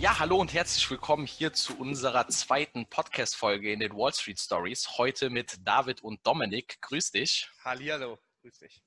Ja, 0.00 0.18
hallo 0.18 0.38
und 0.38 0.52
herzlich 0.52 0.90
willkommen 0.90 1.26
hier 1.26 1.52
zu 1.52 1.78
unserer 1.78 2.28
zweiten 2.28 2.86
Podcast-Folge 2.88 3.72
in 3.72 3.80
den 3.80 3.92
Wall 3.92 4.12
Street 4.12 4.38
Stories. 4.38 4.98
Heute 4.98 5.30
mit 5.30 5.56
David 5.66 6.02
und 6.02 6.26
Dominik. 6.26 6.80
Grüß 6.82 7.12
dich. 7.12 7.48
Hallihallo, 7.64 8.18
grüß 8.42 8.58
dich. 8.58 8.82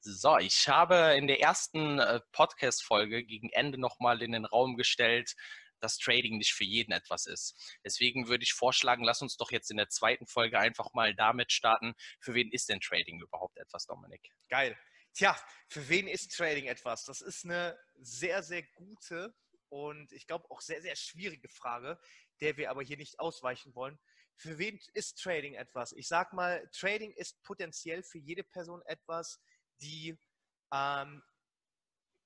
So, 0.00 0.38
ich 0.38 0.68
habe 0.68 1.14
in 1.16 1.26
der 1.26 1.40
ersten 1.40 1.98
äh, 1.98 2.20
Podcast-Folge 2.32 3.24
gegen 3.24 3.50
Ende 3.50 3.78
nochmal 3.78 4.22
in 4.22 4.32
den 4.32 4.44
Raum 4.44 4.76
gestellt, 4.76 5.36
dass 5.80 5.98
Trading 5.98 6.38
nicht 6.38 6.54
für 6.54 6.64
jeden 6.64 6.92
etwas 6.92 7.26
ist. 7.26 7.78
Deswegen 7.84 8.28
würde 8.28 8.44
ich 8.44 8.52
vorschlagen, 8.52 9.04
lass 9.04 9.22
uns 9.22 9.36
doch 9.36 9.50
jetzt 9.50 9.70
in 9.70 9.76
der 9.76 9.88
zweiten 9.88 10.26
Folge 10.26 10.58
einfach 10.58 10.92
mal 10.92 11.14
damit 11.14 11.52
starten. 11.52 11.94
Für 12.20 12.34
wen 12.34 12.50
ist 12.50 12.68
denn 12.68 12.80
Trading 12.80 13.20
überhaupt 13.20 13.58
etwas, 13.58 13.86
Dominik? 13.86 14.30
Geil. 14.48 14.76
Tja, 15.14 15.36
für 15.68 15.88
wen 15.88 16.06
ist 16.06 16.36
Trading 16.36 16.66
etwas? 16.66 17.04
Das 17.04 17.20
ist 17.20 17.44
eine 17.44 17.78
sehr, 18.00 18.42
sehr 18.42 18.62
gute 18.62 19.34
und 19.68 20.12
ich 20.12 20.26
glaube 20.26 20.50
auch 20.50 20.60
sehr, 20.60 20.82
sehr 20.82 20.96
schwierige 20.96 21.48
Frage, 21.48 21.98
der 22.40 22.56
wir 22.56 22.70
aber 22.70 22.82
hier 22.82 22.96
nicht 22.96 23.18
ausweichen 23.20 23.74
wollen. 23.74 23.98
Für 24.36 24.58
wen 24.58 24.78
ist 24.94 25.20
Trading 25.20 25.54
etwas? 25.54 25.92
Ich 25.92 26.06
sag 26.06 26.32
mal, 26.32 26.68
Trading 26.72 27.12
ist 27.12 27.42
potenziell 27.42 28.02
für 28.02 28.18
jede 28.18 28.44
Person 28.44 28.82
etwas, 28.86 29.40
die 29.80 30.18
ähm, 30.72 31.22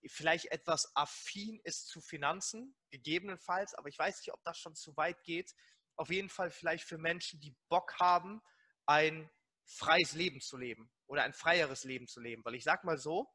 vielleicht 0.07 0.47
etwas 0.47 0.95
affin 0.95 1.61
ist 1.65 1.89
zu 1.89 2.01
Finanzen, 2.01 2.77
gegebenenfalls, 2.91 3.75
aber 3.75 3.89
ich 3.89 3.99
weiß 3.99 4.19
nicht, 4.19 4.33
ob 4.33 4.43
das 4.45 4.59
schon 4.59 4.75
zu 4.75 4.97
weit 4.97 5.23
geht. 5.23 5.55
Auf 5.97 6.11
jeden 6.11 6.29
Fall 6.29 6.51
vielleicht 6.51 6.85
für 6.85 6.99
Menschen, 6.99 7.41
die 7.41 7.55
Bock 7.69 7.99
haben, 7.99 8.43
ein 8.87 9.31
freies 9.65 10.13
Leben 10.13 10.41
zu 10.41 10.57
leben 10.57 10.91
oder 11.07 11.23
ein 11.23 11.33
freieres 11.33 11.85
Leben 11.85 12.09
zu 12.09 12.21
leben. 12.21 12.45
Weil 12.45 12.57
ich 12.57 12.65
sag 12.65 12.85
mal 12.85 12.99
so, 12.99 13.31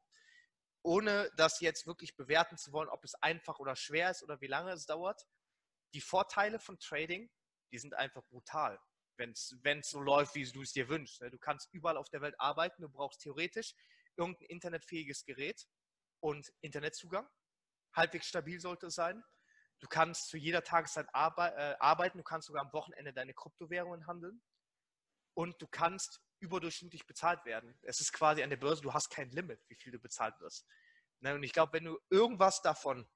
ohne 0.82 1.30
das 1.36 1.60
jetzt 1.60 1.86
wirklich 1.86 2.16
bewerten 2.16 2.56
zu 2.56 2.72
wollen, 2.72 2.88
ob 2.88 3.04
es 3.04 3.14
einfach 3.16 3.58
oder 3.58 3.76
schwer 3.76 4.10
ist 4.10 4.22
oder 4.22 4.40
wie 4.40 4.46
lange 4.46 4.72
es 4.72 4.86
dauert, 4.86 5.26
die 5.94 6.00
Vorteile 6.00 6.58
von 6.58 6.78
Trading, 6.78 7.30
die 7.72 7.78
sind 7.78 7.94
einfach 7.94 8.22
brutal, 8.28 8.78
wenn 9.16 9.30
es 9.32 9.90
so 9.90 10.00
läuft, 10.00 10.34
wie 10.34 10.44
du 10.44 10.62
es 10.62 10.72
dir 10.72 10.88
wünschst. 10.88 11.20
Ne? 11.20 11.30
Du 11.30 11.38
kannst 11.38 11.72
überall 11.72 11.96
auf 11.96 12.08
der 12.10 12.20
Welt 12.20 12.34
arbeiten, 12.38 12.82
du 12.82 12.88
brauchst 12.88 13.20
theoretisch 13.20 13.74
irgendein 14.16 14.46
internetfähiges 14.48 15.24
Gerät 15.24 15.66
und 16.20 16.52
Internetzugang. 16.60 17.28
Halbwegs 17.94 18.26
stabil 18.26 18.60
sollte 18.60 18.86
es 18.86 18.94
sein. 18.94 19.24
Du 19.80 19.86
kannst 19.86 20.28
zu 20.28 20.36
jeder 20.36 20.64
Tageszeit 20.64 21.06
äh, 21.06 21.76
arbeiten, 21.78 22.18
du 22.18 22.24
kannst 22.24 22.48
sogar 22.48 22.64
am 22.64 22.72
Wochenende 22.72 23.12
deine 23.12 23.32
Kryptowährungen 23.32 24.06
handeln 24.06 24.42
und 25.34 25.60
du 25.62 25.68
kannst 25.68 26.20
überdurchschnittlich 26.40 27.06
bezahlt 27.06 27.44
werden. 27.44 27.78
Es 27.82 28.00
ist 28.00 28.12
quasi 28.12 28.42
an 28.42 28.50
der 28.50 28.56
Börse, 28.56 28.82
du 28.82 28.92
hast 28.92 29.10
kein 29.10 29.30
Limit, 29.30 29.60
wie 29.68 29.76
viel 29.76 29.92
du 29.92 29.98
bezahlt 29.98 30.38
wirst. 30.40 30.66
Ne, 31.20 31.34
und 31.34 31.42
ich 31.42 31.52
glaube, 31.52 31.72
wenn 31.72 31.84
du 31.84 31.98
irgendwas 32.10 32.62
davon 32.62 33.08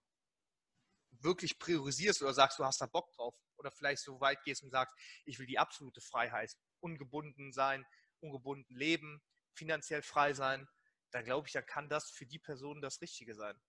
wirklich 1.20 1.58
priorisierst 1.58 2.22
oder 2.22 2.34
sagst, 2.34 2.58
du 2.58 2.64
hast 2.64 2.80
da 2.80 2.86
Bock 2.86 3.12
drauf 3.12 3.34
oder 3.56 3.70
vielleicht 3.70 4.02
so 4.02 4.20
weit 4.20 4.42
gehst 4.44 4.62
und 4.62 4.70
sagst, 4.70 4.96
ich 5.24 5.38
will 5.38 5.46
die 5.46 5.58
absolute 5.58 6.00
Freiheit, 6.00 6.56
ungebunden 6.80 7.52
sein, 7.52 7.86
ungebunden 8.20 8.74
leben, 8.76 9.22
finanziell 9.54 10.02
frei 10.02 10.32
sein, 10.34 10.66
dann 11.10 11.24
glaube 11.24 11.46
ich, 11.46 11.52
dann 11.52 11.66
kann 11.66 11.88
das 11.88 12.10
für 12.10 12.26
die 12.26 12.38
Person 12.38 12.80
das 12.80 13.00
Richtige 13.00 13.34
sein. 13.34 13.60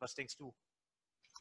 Was 0.00 0.14
denkst 0.14 0.36
du? 0.36 0.54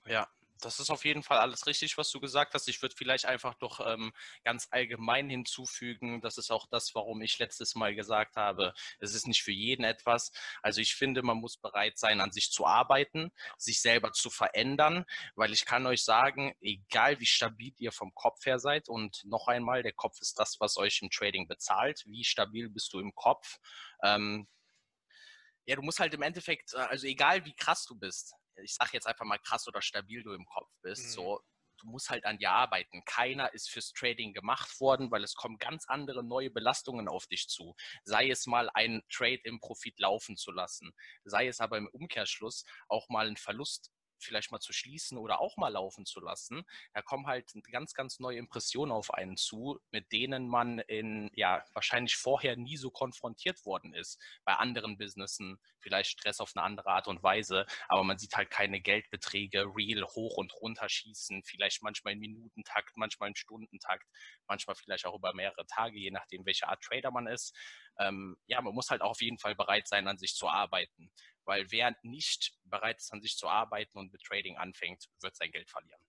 Ja, 0.05 0.29
das 0.61 0.79
ist 0.79 0.89
auf 0.89 1.05
jeden 1.05 1.23
Fall 1.23 1.39
alles 1.39 1.67
richtig, 1.67 1.97
was 1.97 2.11
du 2.11 2.19
gesagt 2.19 2.53
hast. 2.53 2.67
Ich 2.67 2.81
würde 2.81 2.95
vielleicht 2.95 3.25
einfach 3.25 3.59
noch 3.61 3.79
ähm, 3.85 4.13
ganz 4.43 4.67
allgemein 4.71 5.29
hinzufügen, 5.29 6.21
das 6.21 6.37
ist 6.37 6.51
auch 6.51 6.67
das, 6.67 6.93
warum 6.95 7.21
ich 7.21 7.39
letztes 7.39 7.75
Mal 7.75 7.95
gesagt 7.95 8.35
habe, 8.35 8.73
es 8.99 9.13
ist 9.13 9.27
nicht 9.27 9.43
für 9.43 9.51
jeden 9.51 9.83
etwas. 9.83 10.31
Also 10.61 10.81
ich 10.81 10.95
finde, 10.95 11.23
man 11.23 11.37
muss 11.37 11.57
bereit 11.57 11.97
sein, 11.97 12.21
an 12.21 12.31
sich 12.31 12.51
zu 12.51 12.65
arbeiten, 12.65 13.31
sich 13.57 13.81
selber 13.81 14.11
zu 14.11 14.29
verändern, 14.29 15.05
weil 15.35 15.53
ich 15.53 15.65
kann 15.65 15.85
euch 15.85 16.03
sagen, 16.03 16.55
egal 16.61 17.19
wie 17.19 17.25
stabil 17.25 17.73
ihr 17.77 17.91
vom 17.91 18.13
Kopf 18.13 18.45
her 18.45 18.59
seid 18.59 18.89
und 18.89 19.23
noch 19.25 19.47
einmal, 19.47 19.83
der 19.83 19.93
Kopf 19.93 20.21
ist 20.21 20.39
das, 20.39 20.59
was 20.59 20.77
euch 20.77 21.01
im 21.01 21.09
Trading 21.09 21.47
bezahlt. 21.47 22.03
Wie 22.05 22.23
stabil 22.23 22.69
bist 22.69 22.93
du 22.93 22.99
im 22.99 23.13
Kopf? 23.15 23.59
Ähm, 24.03 24.47
ja, 25.65 25.75
du 25.75 25.81
musst 25.81 25.99
halt 25.99 26.13
im 26.13 26.21
Endeffekt, 26.21 26.73
äh, 26.73 26.77
also 26.77 27.07
egal 27.07 27.45
wie 27.45 27.53
krass 27.53 27.85
du 27.85 27.95
bist, 27.95 28.33
ich 28.63 28.75
sage 28.75 28.91
jetzt 28.93 29.07
einfach 29.07 29.25
mal 29.25 29.39
krass 29.39 29.67
oder 29.67 29.81
stabil 29.81 30.23
du 30.23 30.33
im 30.33 30.45
Kopf 30.45 30.69
bist, 30.81 31.05
mhm. 31.05 31.09
so 31.09 31.41
du 31.79 31.87
musst 31.87 32.09
halt 32.09 32.25
an 32.25 32.37
dir 32.37 32.51
arbeiten. 32.51 33.03
Keiner 33.05 33.53
ist 33.53 33.69
fürs 33.69 33.91
Trading 33.93 34.33
gemacht 34.33 34.79
worden, 34.79 35.11
weil 35.11 35.23
es 35.23 35.35
kommen 35.35 35.57
ganz 35.57 35.85
andere 35.87 36.23
neue 36.23 36.49
Belastungen 36.49 37.07
auf 37.07 37.27
dich 37.27 37.47
zu. 37.47 37.75
Sei 38.03 38.29
es 38.29 38.45
mal 38.47 38.69
ein 38.73 39.03
Trade 39.11 39.41
im 39.43 39.59
Profit 39.59 39.99
laufen 39.99 40.37
zu 40.37 40.51
lassen, 40.51 40.91
sei 41.23 41.47
es 41.47 41.59
aber 41.59 41.77
im 41.77 41.87
Umkehrschluss 41.87 42.65
auch 42.87 43.09
mal 43.09 43.27
einen 43.27 43.37
Verlust 43.37 43.91
vielleicht 44.19 44.51
mal 44.51 44.59
zu 44.59 44.73
schließen 44.73 45.17
oder 45.17 45.39
auch 45.39 45.57
mal 45.57 45.69
laufen 45.69 46.05
zu 46.05 46.19
lassen. 46.19 46.63
Da 46.93 47.01
kommen 47.01 47.27
halt 47.27 47.51
ganz, 47.71 47.93
ganz 47.93 48.19
neue 48.19 48.37
Impressionen 48.37 48.91
auf 48.91 49.13
einen 49.13 49.37
zu, 49.37 49.79
mit 49.91 50.11
denen 50.11 50.47
man 50.47 50.79
in, 50.79 51.29
ja, 51.33 51.63
wahrscheinlich 51.73 52.15
vorher 52.15 52.55
nie 52.55 52.77
so 52.77 52.91
konfrontiert 52.91 53.65
worden 53.65 53.93
ist. 53.93 54.21
Bei 54.45 54.55
anderen 54.55 54.97
Businessen 54.97 55.59
vielleicht 55.79 56.11
Stress 56.11 56.39
auf 56.39 56.53
eine 56.55 56.63
andere 56.63 56.89
Art 56.89 57.07
und 57.07 57.23
Weise, 57.23 57.65
aber 57.87 58.03
man 58.03 58.17
sieht 58.17 58.35
halt 58.35 58.49
keine 58.49 58.81
Geldbeträge 58.81 59.65
real 59.75 60.03
hoch 60.03 60.37
und 60.37 60.53
runter 60.53 60.89
schießen, 60.89 61.43
vielleicht 61.43 61.83
manchmal 61.83 62.13
in 62.13 62.19
Minutentakt, 62.19 62.97
manchmal 62.97 63.29
in 63.29 63.35
Stundentakt, 63.35 64.07
manchmal 64.47 64.75
vielleicht 64.75 65.05
auch 65.05 65.15
über 65.15 65.33
mehrere 65.33 65.65
Tage, 65.67 65.97
je 65.97 66.11
nachdem, 66.11 66.45
welche 66.45 66.67
Art 66.67 66.81
Trader 66.81 67.11
man 67.11 67.27
ist. 67.27 67.55
Ähm, 67.99 68.37
ja, 68.47 68.61
man 68.61 68.73
muss 68.73 68.89
halt 68.89 69.01
auch 69.01 69.11
auf 69.11 69.21
jeden 69.21 69.39
Fall 69.39 69.55
bereit 69.55 69.87
sein, 69.87 70.07
an 70.07 70.17
sich 70.17 70.35
zu 70.35 70.47
arbeiten 70.47 71.11
weil 71.47 71.71
wer 71.71 71.95
nicht 72.03 72.53
bereit 72.65 72.99
ist, 72.99 73.11
an 73.11 73.21
sich 73.21 73.37
zu 73.37 73.47
arbeiten 73.47 73.97
und 73.97 74.11
mit 74.11 74.21
Trading 74.21 74.57
anfängt, 74.57 75.09
wird 75.21 75.35
sein 75.35 75.51
Geld 75.51 75.69
verlieren. 75.69 75.99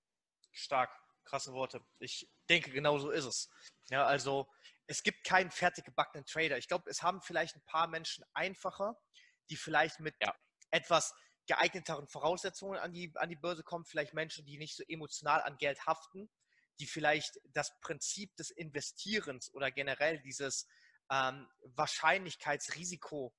Stark, 0.53 0.91
krasse 1.25 1.53
Worte. 1.53 1.81
Ich 2.01 2.29
denke, 2.49 2.71
genau 2.71 2.99
so 2.99 3.11
ist 3.11 3.25
es. 3.25 3.51
Ja, 3.91 4.05
also 4.05 4.51
es 4.87 5.03
gibt 5.03 5.25
keinen 5.25 5.51
fertig 5.51 5.85
gebackenen 5.85 6.27
Trader. 6.27 6.59
Ich 6.59 6.67
glaube, 6.67 6.91
es 6.91 7.03
haben 7.03 7.23
vielleicht 7.23 7.57
ein 7.57 7.65
paar 7.65 7.87
Menschen 7.87 8.25
einfacher, 8.35 9.01
die 9.49 9.57
vielleicht 9.57 10.01
mit 10.01 10.17
ja. 10.21 10.35
etwas 10.71 11.15
geeigneteren 11.47 12.09
Voraussetzungen 12.09 12.79
an 12.79 12.93
die, 12.93 13.13
an 13.15 13.29
die 13.29 13.37
Börse 13.37 13.63
kommen. 13.63 13.85
Vielleicht 13.85 14.15
Menschen, 14.15 14.45
die 14.45 14.59
nicht 14.59 14.77
so 14.77 14.83
emotional 14.89 15.43
an 15.43 15.57
Geld 15.57 15.87
haften, 15.87 16.29
die 16.81 16.87
vielleicht 16.87 17.39
das 17.53 17.79
Prinzip 17.81 18.35
des 18.37 18.51
Investierens 18.51 19.53
oder 19.55 19.71
generell 19.71 20.21
dieses 20.21 20.69
ähm, 21.11 21.49
Wahrscheinlichkeitsrisiko 21.63 23.35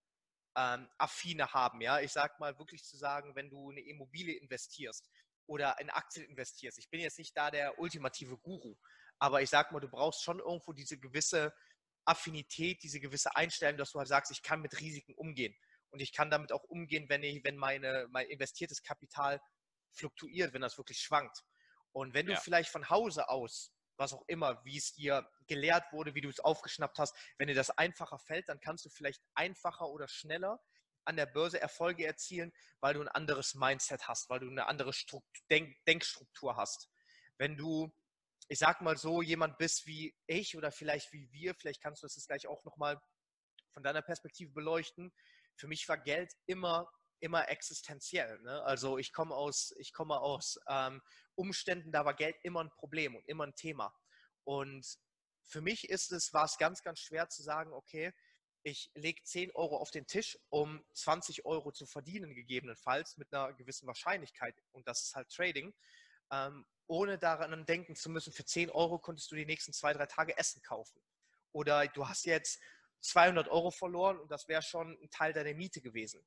ähm, 0.60 0.90
affine 0.98 1.54
haben. 1.54 1.80
Ja, 1.80 2.02
ich 2.02 2.12
sag 2.12 2.40
mal 2.40 2.58
wirklich 2.60 2.84
zu 2.84 2.98
sagen, 2.98 3.36
wenn 3.36 3.50
du 3.50 3.72
eine 3.72 3.82
Immobilie 3.82 4.38
investierst 4.38 5.10
oder 5.48 5.80
in 5.80 5.90
Aktien 5.90 6.26
investierst. 6.26 6.78
Ich 6.78 6.90
bin 6.90 7.00
jetzt 7.00 7.18
nicht 7.18 7.36
da 7.36 7.50
der 7.50 7.80
ultimative 7.80 8.38
Guru, 8.38 8.76
aber 9.20 9.42
ich 9.42 9.50
sag 9.50 9.72
mal, 9.72 9.80
du 9.80 9.90
brauchst 9.90 10.22
schon 10.22 10.40
irgendwo 10.40 10.74
diese 10.74 11.00
gewisse 11.00 11.54
Affinität, 12.06 12.84
diese 12.84 13.00
gewisse 13.00 13.36
Einstellung, 13.36 13.78
dass 13.78 13.92
du 13.92 14.00
halt 14.00 14.10
sagst, 14.10 14.32
ich 14.32 14.42
kann 14.42 14.62
mit 14.62 14.80
Risiken 14.80 15.14
umgehen 15.14 15.56
und 15.92 16.02
ich 16.02 16.14
kann 16.14 16.30
damit 16.30 16.52
auch 16.52 16.64
umgehen, 16.66 17.08
wenn 17.08 17.24
ich, 17.24 17.44
wenn 17.44 17.56
meine 17.56 18.08
mein 18.10 18.28
investiertes 18.28 18.84
Kapital 18.84 19.42
fluktuiert, 19.94 20.54
wenn 20.54 20.62
das 20.62 20.78
wirklich 20.78 21.00
schwankt. 21.00 21.44
Und 21.92 22.14
wenn 22.14 22.26
du 22.26 22.34
ja. 22.34 22.40
vielleicht 22.40 22.70
von 22.70 22.90
Hause 22.90 23.30
aus 23.30 23.72
was 24.00 24.14
auch 24.14 24.24
immer, 24.28 24.64
wie 24.66 24.78
es 24.78 24.94
dir 24.94 25.30
gelehrt 25.48 25.92
wurde, 25.92 26.16
wie 26.16 26.22
du 26.22 26.30
es 26.30 26.40
aufgeschnappt 26.40 26.98
hast. 27.00 27.16
Wenn 27.38 27.48
dir 27.48 27.56
das 27.56 27.70
einfacher 27.72 28.18
fällt, 28.18 28.50
dann 28.50 28.60
kannst 28.60 28.86
du 28.86 28.90
vielleicht 28.90 29.22
einfacher 29.34 29.90
oder 29.90 30.08
schneller 30.08 30.62
an 31.06 31.16
der 31.16 31.26
Börse 31.26 31.60
Erfolge 31.60 32.06
erzielen, 32.06 32.54
weil 32.80 32.94
du 32.94 33.02
ein 33.02 33.08
anderes 33.08 33.56
Mindset 33.56 34.08
hast, 34.08 34.30
weil 34.30 34.40
du 34.40 34.50
eine 34.50 34.68
andere 34.68 34.94
Struktur, 34.94 35.44
Denk 35.50 35.76
Denkstruktur 35.86 36.56
hast. 36.56 36.90
Wenn 37.38 37.58
du, 37.58 37.92
ich 38.48 38.60
sag 38.60 38.82
mal 38.82 38.98
so, 38.98 39.22
jemand 39.22 39.58
bist 39.58 39.88
wie 39.88 40.16
ich 40.28 40.56
oder 40.56 40.72
vielleicht 40.72 41.12
wie 41.14 41.32
wir, 41.32 41.56
vielleicht 41.56 41.82
kannst 41.82 42.04
du 42.04 42.08
das 42.08 42.28
gleich 42.28 42.48
auch 42.48 42.64
nochmal 42.64 43.02
von 43.72 43.84
deiner 43.84 44.02
Perspektive 44.02 44.52
beleuchten. 44.52 45.12
Für 45.56 45.68
mich 45.68 45.88
war 45.90 45.98
Geld 45.98 46.34
immer 46.46 46.90
immer 47.20 47.50
existenziell. 47.50 48.40
Ne? 48.42 48.62
Also 48.64 48.98
ich 48.98 49.14
komme 49.14 49.36
aus, 49.36 49.74
ich 49.78 49.94
komme 49.94 50.20
aus 50.20 50.60
ähm, 50.68 51.02
Umständen, 51.36 51.92
da 51.92 52.06
war 52.06 52.14
Geld 52.14 52.38
immer 52.44 52.64
ein 52.64 52.70
Problem 52.70 53.16
und 53.16 53.28
immer 53.28 53.46
ein 53.46 53.56
Thema. 53.56 53.94
Und 54.44 54.86
für 55.44 55.62
mich 55.62 55.90
ist 55.90 56.12
es, 56.12 56.34
war 56.34 56.46
es 56.46 56.58
ganz, 56.58 56.84
ganz 56.84 57.00
schwer 57.00 57.30
zu 57.30 57.44
sagen, 57.44 57.74
okay, 57.74 58.14
ich 58.64 58.92
lege 58.94 59.22
10 59.24 59.52
Euro 59.52 59.78
auf 59.78 59.92
den 59.92 60.06
Tisch, 60.06 60.38
um 60.50 60.84
20 60.94 61.46
Euro 61.46 61.72
zu 61.72 61.86
verdienen, 61.86 62.36
gegebenenfalls 62.36 63.18
mit 63.18 63.34
einer 63.34 63.54
gewissen 63.54 63.88
Wahrscheinlichkeit. 63.88 64.56
Und 64.72 64.88
das 64.88 65.04
ist 65.04 65.16
halt 65.16 65.30
Trading. 65.30 65.74
Ähm, 66.32 66.66
ohne 66.88 67.18
daran 67.18 67.66
denken 67.66 67.96
zu 67.96 68.10
müssen, 68.10 68.34
für 68.34 68.46
10 68.46 68.70
Euro 68.72 69.00
konntest 69.00 69.32
du 69.32 69.36
die 69.36 69.46
nächsten 69.46 69.74
zwei, 69.74 69.94
drei 69.94 70.08
Tage 70.08 70.38
Essen 70.38 70.62
kaufen. 70.62 71.02
Oder 71.52 71.88
du 71.88 72.08
hast 72.08 72.26
jetzt 72.26 72.60
200 73.02 73.48
Euro 73.48 73.72
verloren 73.72 74.20
und 74.20 74.30
das 74.30 74.48
wäre 74.48 74.62
schon 74.62 74.98
ein 75.02 75.10
Teil 75.10 75.34
deiner 75.34 75.54
Miete 75.54 75.82
gewesen. 75.82 76.26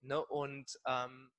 Ne? 0.00 0.24
Und 0.24 0.78
ähm, 0.86 1.30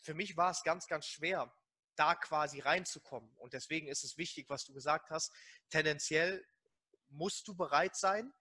für 0.00 0.14
mich 0.14 0.36
war 0.36 0.50
es 0.50 0.62
ganz, 0.62 0.86
ganz 0.86 1.06
schwer, 1.06 1.54
da 1.96 2.14
quasi 2.14 2.60
reinzukommen. 2.60 3.30
Und 3.36 3.52
deswegen 3.52 3.88
ist 3.88 4.04
es 4.04 4.16
wichtig, 4.16 4.48
was 4.48 4.64
du 4.64 4.72
gesagt 4.72 5.10
hast. 5.10 5.32
Tendenziell 5.70 6.44
musst 7.08 7.46
du 7.48 7.54
bereit 7.54 7.96
sein, 7.96 8.32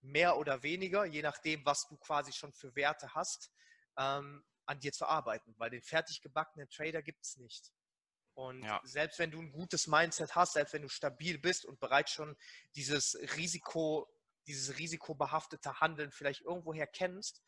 mehr 0.00 0.36
oder 0.38 0.62
weniger, 0.62 1.04
je 1.04 1.22
nachdem, 1.22 1.64
was 1.64 1.86
du 1.88 1.96
quasi 1.96 2.32
schon 2.32 2.52
für 2.52 2.74
Werte 2.74 3.14
hast, 3.14 3.50
ähm, 3.96 4.44
an 4.66 4.80
dir 4.80 4.92
zu 4.92 5.06
arbeiten, 5.06 5.54
weil 5.58 5.70
den 5.70 5.82
fertig 5.82 6.22
gebackenen 6.22 6.68
Trader 6.68 7.02
gibt 7.02 7.24
es 7.24 7.36
nicht. 7.36 7.72
Und 8.34 8.62
ja. 8.64 8.80
selbst 8.84 9.18
wenn 9.18 9.30
du 9.30 9.40
ein 9.40 9.52
gutes 9.52 9.86
Mindset 9.86 10.34
hast, 10.34 10.54
selbst 10.54 10.74
wenn 10.74 10.82
du 10.82 10.88
stabil 10.88 11.38
bist 11.38 11.64
und 11.64 11.80
bereits 11.80 12.12
schon 12.12 12.36
dieses 12.74 13.16
Risiko, 13.36 14.08
dieses 14.46 14.78
risikobehaftete 14.78 15.80
Handeln 15.80 16.10
vielleicht 16.10 16.42
irgendwoher 16.42 16.86
kennst, 16.86 17.42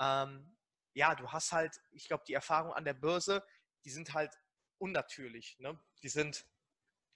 ähm, 0.00 0.55
ja, 0.96 1.14
du 1.14 1.30
hast 1.30 1.52
halt, 1.52 1.78
ich 1.92 2.08
glaube, 2.08 2.24
die 2.26 2.32
Erfahrung 2.32 2.72
an 2.72 2.86
der 2.86 2.94
Börse, 2.94 3.46
die 3.84 3.90
sind 3.90 4.14
halt 4.14 4.34
unnatürlich. 4.78 5.58
Ne? 5.58 5.78
Die 6.02 6.08
sind, 6.08 6.46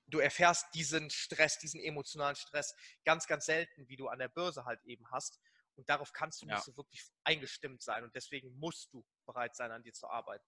du 0.06 0.19
erfährst 0.19 0.67
diesen 0.75 1.09
Stress, 1.09 1.59
diesen 1.59 1.81
emotionalen 1.81 2.37
Stress 2.37 2.75
ganz, 3.06 3.27
ganz 3.27 3.47
selten, 3.47 3.88
wie 3.88 3.97
du 3.97 4.09
an 4.09 4.19
der 4.19 4.29
Börse 4.29 4.67
halt 4.67 4.85
eben 4.85 5.11
hast. 5.11 5.41
Und 5.77 5.88
darauf 5.88 6.12
kannst 6.12 6.43
du 6.43 6.47
ja. 6.47 6.56
nicht 6.56 6.65
so 6.65 6.77
wirklich 6.77 7.11
eingestimmt 7.25 7.81
sein. 7.81 8.05
Und 8.05 8.15
deswegen 8.15 8.55
musst 8.59 8.93
du 8.93 9.03
bereit 9.25 9.56
sein, 9.56 9.73
an 9.73 9.83
dir 9.83 9.94
zu 9.94 10.06
arbeiten. 10.09 10.47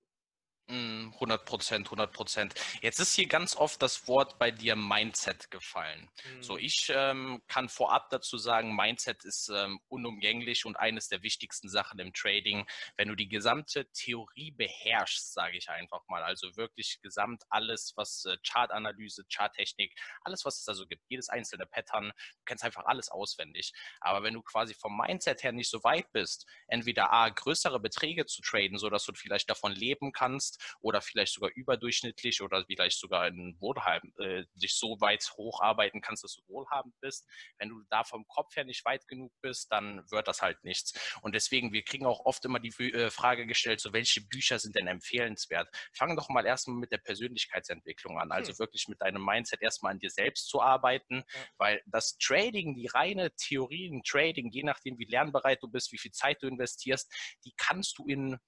100 0.68 1.42
mm, 1.42 1.44
Prozent, 1.44 1.86
100 1.86 2.12
Prozent. 2.12 2.54
Jetzt 2.80 2.98
ist 3.00 3.14
hier 3.14 3.26
ganz 3.26 3.56
oft 3.56 3.82
das 3.82 4.06
Wort 4.08 4.38
bei 4.38 4.50
dir 4.50 4.76
Mindset 4.76 5.50
gefallen. 5.50 6.10
Mhm. 6.24 6.42
So, 6.42 6.56
ich 6.56 6.90
ähm, 6.94 7.42
kann 7.48 7.68
vorab 7.68 8.10
dazu 8.10 8.38
sagen, 8.38 8.74
Mindset 8.74 9.24
ist 9.24 9.48
ähm, 9.48 9.80
unumgänglich 9.88 10.64
und 10.64 10.76
eines 10.76 11.08
der 11.08 11.22
wichtigsten 11.22 11.68
Sachen 11.68 11.98
im 11.98 12.12
Trading. 12.12 12.66
Wenn 12.96 13.08
du 13.08 13.14
die 13.14 13.28
gesamte 13.28 13.90
Theorie 13.92 14.52
beherrschst, 14.52 15.32
sage 15.32 15.56
ich 15.56 15.68
einfach 15.68 16.02
mal, 16.08 16.22
also 16.22 16.56
wirklich 16.56 17.00
gesamt 17.02 17.42
alles, 17.50 17.92
was 17.96 18.24
äh, 18.24 18.36
Chartanalyse, 18.46 19.24
Charttechnik, 19.32 19.94
alles, 20.22 20.44
was 20.44 20.58
es 20.58 20.64
da 20.64 20.74
so 20.74 20.86
gibt, 20.86 21.02
jedes 21.08 21.28
einzelne 21.28 21.66
Pattern, 21.66 22.12
du 22.38 22.44
kennst 22.46 22.64
einfach 22.64 22.84
alles 22.86 23.10
auswendig. 23.10 23.72
Aber 24.00 24.22
wenn 24.22 24.34
du 24.34 24.42
quasi 24.42 24.74
vom 24.74 24.96
Mindset 24.96 25.42
her 25.42 25.52
nicht 25.52 25.70
so 25.70 25.82
weit 25.84 26.10
bist, 26.12 26.46
entweder 26.68 27.12
A, 27.12 27.28
größere 27.28 27.80
Beträge 27.80 28.26
zu 28.26 28.42
traden, 28.42 28.78
sodass 28.78 29.04
du 29.04 29.12
vielleicht 29.14 29.50
davon 29.50 29.72
leben 29.72 30.12
kannst, 30.12 30.51
oder 30.80 31.00
vielleicht 31.00 31.32
sogar 31.34 31.50
überdurchschnittlich 31.54 32.42
oder 32.42 32.64
vielleicht 32.66 32.98
sogar 32.98 33.26
in 33.28 33.56
Wohlhabend, 33.60 34.18
äh, 34.18 34.44
dich 34.54 34.74
so 34.74 35.00
weit 35.00 35.32
hocharbeiten 35.36 36.00
kannst, 36.00 36.24
dass 36.24 36.34
du 36.34 36.42
wohlhabend 36.48 36.94
bist. 37.00 37.26
Wenn 37.58 37.68
du 37.68 37.82
da 37.90 38.04
vom 38.04 38.26
Kopf 38.26 38.54
her 38.56 38.64
nicht 38.64 38.84
weit 38.84 39.06
genug 39.08 39.32
bist, 39.40 39.70
dann 39.70 40.02
wird 40.10 40.28
das 40.28 40.42
halt 40.42 40.62
nichts. 40.64 40.92
Und 41.22 41.34
deswegen, 41.34 41.72
wir 41.72 41.82
kriegen 41.82 42.06
auch 42.06 42.24
oft 42.24 42.44
immer 42.44 42.60
die 42.60 42.70
äh, 42.92 43.10
Frage 43.10 43.46
gestellt, 43.46 43.80
so 43.80 43.92
welche 43.92 44.20
Bücher 44.20 44.58
sind 44.58 44.76
denn 44.76 44.86
empfehlenswert? 44.86 45.68
Fang 45.92 46.16
doch 46.16 46.28
mal 46.28 46.46
erstmal 46.46 46.76
mit 46.76 46.92
der 46.92 46.98
Persönlichkeitsentwicklung 46.98 48.18
an, 48.18 48.32
also 48.32 48.52
hm. 48.52 48.58
wirklich 48.58 48.88
mit 48.88 49.00
deinem 49.00 49.24
Mindset 49.24 49.62
erstmal 49.62 49.92
an 49.92 49.98
dir 49.98 50.10
selbst 50.10 50.48
zu 50.48 50.60
arbeiten, 50.60 51.24
ja. 51.34 51.40
weil 51.58 51.82
das 51.86 52.16
Trading, 52.18 52.74
die 52.74 52.86
reine 52.86 53.34
Theorie 53.36 53.86
im 53.86 54.02
Trading, 54.02 54.50
je 54.50 54.62
nachdem, 54.62 54.98
wie 54.98 55.04
lernbereit 55.04 55.62
du 55.62 55.68
bist, 55.68 55.92
wie 55.92 55.98
viel 55.98 56.12
Zeit 56.12 56.42
du 56.42 56.46
investierst, 56.46 57.12
die 57.44 57.52
kannst 57.56 57.98
du 57.98 58.06
in 58.06 58.38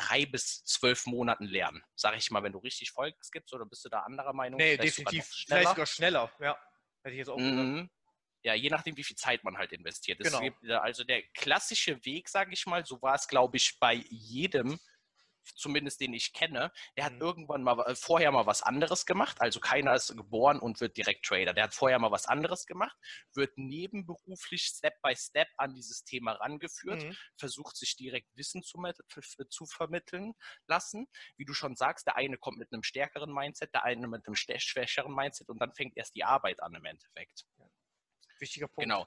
drei 0.00 0.26
bis 0.26 0.64
zwölf 0.64 1.06
Monaten 1.06 1.44
lernen. 1.44 1.82
Sag 1.94 2.16
ich 2.16 2.30
mal, 2.30 2.42
wenn 2.42 2.52
du 2.52 2.58
richtig 2.58 2.90
Vollgas 2.90 3.30
gibst 3.30 3.52
oder 3.54 3.66
bist 3.66 3.84
du 3.84 3.88
da 3.88 4.00
anderer 4.00 4.32
Meinung? 4.32 4.58
Nee, 4.58 4.76
vielleicht 4.76 4.98
definitiv. 4.98 5.24
Sogar 5.24 5.46
vielleicht 5.46 5.68
sogar 5.70 5.86
schneller, 5.86 6.32
ja. 6.40 6.58
Hätte 7.02 7.12
ich 7.12 7.18
jetzt 7.18 7.28
auch 7.28 7.38
mhm. 7.38 7.90
Ja, 8.42 8.54
je 8.54 8.70
nachdem, 8.70 8.96
wie 8.96 9.04
viel 9.04 9.16
Zeit 9.16 9.44
man 9.44 9.58
halt 9.58 9.72
investiert. 9.72 10.18
Genau. 10.18 10.40
also 10.80 11.04
der 11.04 11.22
klassische 11.34 12.02
Weg, 12.06 12.28
sage 12.28 12.54
ich 12.54 12.64
mal, 12.64 12.86
so 12.86 13.00
war 13.02 13.14
es, 13.14 13.28
glaube 13.28 13.58
ich, 13.58 13.78
bei 13.78 14.02
jedem 14.08 14.78
zumindest 15.54 16.00
den 16.00 16.12
ich 16.12 16.32
kenne, 16.32 16.72
der 16.96 17.04
hat 17.04 17.14
mhm. 17.14 17.20
irgendwann 17.20 17.62
mal 17.62 17.78
äh, 17.86 17.94
vorher 17.94 18.32
mal 18.32 18.46
was 18.46 18.62
anderes 18.62 19.06
gemacht. 19.06 19.40
Also 19.40 19.60
keiner 19.60 19.94
ist 19.94 20.16
geboren 20.16 20.58
und 20.58 20.80
wird 20.80 20.96
direkt 20.96 21.24
Trader. 21.24 21.52
Der 21.52 21.64
hat 21.64 21.74
vorher 21.74 21.98
mal 21.98 22.10
was 22.10 22.26
anderes 22.26 22.66
gemacht, 22.66 22.96
wird 23.34 23.56
nebenberuflich 23.56 24.64
Step 24.64 25.00
by 25.02 25.14
Step 25.16 25.48
an 25.56 25.74
dieses 25.74 26.04
Thema 26.04 26.32
rangeführt, 26.32 27.02
mhm. 27.02 27.16
versucht 27.36 27.76
sich 27.76 27.96
direkt 27.96 28.28
Wissen 28.36 28.62
zu, 28.62 28.82
zu, 29.48 29.66
vermitteln 29.66 30.34
lassen. 30.66 31.06
Wie 31.36 31.44
du 31.44 31.54
schon 31.54 31.76
sagst, 31.76 32.06
der 32.06 32.16
eine 32.16 32.38
kommt 32.38 32.58
mit 32.58 32.72
einem 32.72 32.82
stärkeren 32.82 33.32
Mindset, 33.32 33.72
der 33.74 33.84
eine 33.84 34.08
mit 34.08 34.26
einem 34.26 34.34
schwächeren 34.34 35.14
Mindset 35.14 35.48
und 35.48 35.58
dann 35.58 35.72
fängt 35.72 35.96
erst 35.96 36.14
die 36.14 36.24
Arbeit 36.24 36.62
an 36.62 36.74
im 36.74 36.84
Endeffekt. 36.84 37.44
Wichtiger 38.38 38.68
Punkt. 38.68 38.88
Genau. 38.88 39.06